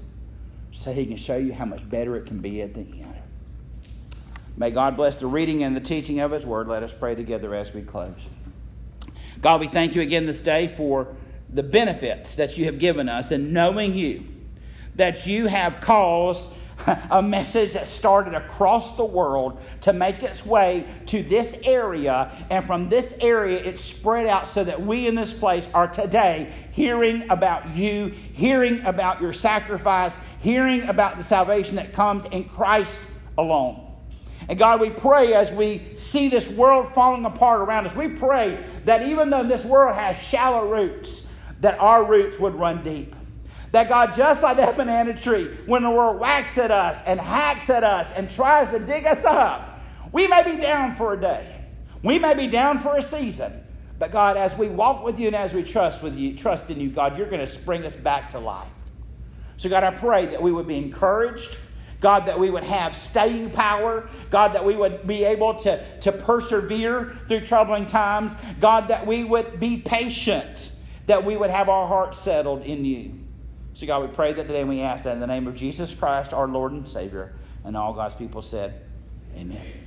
So 0.73 0.93
He 0.93 1.07
can 1.07 1.17
show 1.17 1.37
you 1.37 1.53
how 1.53 1.65
much 1.65 1.89
better 1.89 2.17
it 2.17 2.27
can 2.27 2.39
be 2.39 2.63
at 2.63 2.75
the 2.75 2.81
end. 2.81 3.15
May 4.57 4.71
God 4.71 4.97
bless 4.97 5.17
the 5.17 5.27
reading 5.27 5.63
and 5.63 5.75
the 5.75 5.81
teaching 5.81 6.21
of 6.21 6.31
His 6.31 6.47
word. 6.47 6.69
Let 6.69 6.83
us 6.83 6.93
pray 6.93 7.15
together 7.15 7.55
as 7.55 7.73
we 7.73 7.83
close. 7.83 8.15
God, 9.41 9.61
we 9.61 9.69
thank 9.69 9.95
you 9.95 10.03
again 10.03 10.27
this 10.27 10.41
day 10.41 10.69
for 10.69 11.15
the 11.49 11.63
benefits 11.63 12.35
that 12.37 12.57
you 12.59 12.67
have 12.67 12.79
given 12.79 13.09
us 13.09 13.31
in 13.31 13.53
knowing 13.53 13.95
you, 13.95 14.25
that 14.95 15.27
you 15.27 15.47
have 15.47 15.81
caused 15.81 16.45
a 17.11 17.23
message 17.23 17.73
that 17.75 17.87
started 17.87 18.35
across 18.35 18.97
the 18.97 19.05
world 19.05 19.61
to 19.83 19.93
make 19.93 20.23
its 20.23 20.45
way 20.45 20.87
to 21.07 21.23
this 21.23 21.59
area. 21.65 22.31
And 22.51 22.67
from 22.67 22.89
this 22.89 23.15
area, 23.21 23.59
it 23.63 23.79
spread 23.79 24.27
out 24.27 24.49
so 24.49 24.65
that 24.65 24.81
we 24.81 25.07
in 25.07 25.15
this 25.15 25.33
place 25.33 25.69
are 25.75 25.89
today 25.89 26.53
hearing 26.73 27.31
about 27.31 27.75
you, 27.75 28.09
hearing 28.35 28.85
about 28.85 29.21
your 29.21 29.33
sacrifice, 29.33 30.13
hearing 30.41 30.83
about 30.83 31.17
the 31.17 31.25
salvation 31.25 31.77
that 31.77 31.93
comes 31.93 32.25
in 32.27 32.45
Christ 32.45 32.99
alone. 33.37 33.87
And 34.49 34.59
God, 34.59 34.81
we 34.81 34.91
pray 34.91 35.35
as 35.35 35.53
we 35.53 35.93
see 35.97 36.29
this 36.29 36.49
world 36.51 36.93
falling 36.95 37.25
apart 37.25 37.61
around 37.61 37.87
us, 37.87 37.95
we 37.95 38.09
pray 38.09 38.65
that 38.85 39.07
even 39.07 39.31
though 39.31 39.45
this 39.45 39.65
world 39.65 39.95
has 39.95 40.17
shallow 40.17 40.69
roots, 40.69 41.27
that 41.61 41.79
our 41.79 42.05
roots 42.05 42.39
would 42.39 42.55
run 42.55 42.83
deep. 42.83 43.15
That 43.73 43.89
God, 43.89 44.15
just 44.17 44.43
like 44.43 44.57
that 44.57 44.77
banana 44.77 45.21
tree, 45.21 45.57
when 45.67 45.83
the 45.83 45.91
world 45.91 46.19
whacks 46.19 46.59
at 46.59 46.71
us 46.71 47.01
and 47.07 47.21
hacks 47.21 47.71
at 47.71 47.85
us 47.85 48.13
and 48.13 48.29
tries 48.29 48.71
to 48.71 48.81
dig 48.81 49.07
us 49.07 49.25
up, 49.25 49.81
we 50.13 50.27
may 50.27 50.43
be 50.43 50.61
down 50.61 50.97
for 50.97 51.13
a 51.13 51.21
day. 51.21 51.65
We 52.03 52.19
may 52.19 52.35
be 52.35 52.49
down 52.49 52.81
for 52.81 52.97
a 52.97 53.03
season. 53.03 53.65
But 53.99 54.13
God, 54.13 54.37
as 54.37 54.57
we 54.57 54.69
walk 54.69 55.05
with 55.05 55.19
you 55.19 55.27
and 55.27 55.37
as 55.37 55.53
we 55.53 55.63
trust 55.63 56.03
with 56.03 56.17
you, 56.17 56.35
trust 56.37 56.71
in 56.71 56.81
you, 56.81 56.89
God, 56.89 57.19
you're 57.19 57.29
going 57.29 57.41
to 57.41 57.47
spring 57.47 57.85
us 57.85 57.95
back 57.95 58.31
to 58.31 58.39
life. 58.39 58.67
So, 59.59 59.69
God, 59.69 59.85
I 59.85 59.91
pray 59.91 60.27
that 60.27 60.43
we 60.43 60.53
would 60.53 60.67
be 60.67 60.79
encouraged. 60.79 61.57
God, 62.01 62.25
that 62.27 62.41
we 62.41 62.49
would 62.49 62.65
have 62.65 62.97
staying 62.97 63.51
power. 63.51 64.09
God, 64.31 64.55
that 64.55 64.65
we 64.65 64.75
would 64.75 65.07
be 65.07 65.23
able 65.23 65.55
to, 65.61 66.01
to 66.01 66.13
persevere 66.13 67.19
through 67.29 67.43
troubling 67.43 67.85
times. 67.85 68.33
God, 68.59 68.89
that 68.89 69.07
we 69.07 69.23
would 69.23 69.61
be 69.61 69.77
patient, 69.77 70.73
that 71.07 71.27
we 71.27 71.37
would 71.37 71.51
have 71.51 71.69
our 71.69 71.87
hearts 71.87 72.19
settled 72.19 72.63
in 72.63 72.87
you. 72.87 73.20
So, 73.81 73.87
God, 73.87 74.03
we 74.03 74.15
pray 74.15 74.35
that 74.35 74.43
today 74.47 74.61
and 74.61 74.69
we 74.69 74.83
ask 74.83 75.05
that 75.05 75.15
in 75.15 75.21
the 75.21 75.27
name 75.27 75.47
of 75.47 75.55
Jesus 75.55 75.95
Christ, 75.95 76.35
our 76.35 76.47
Lord 76.47 76.73
and 76.73 76.87
Savior. 76.87 77.33
And 77.65 77.75
all 77.75 77.95
God's 77.95 78.15
people 78.15 78.43
said, 78.43 78.83
Amen. 79.35 79.80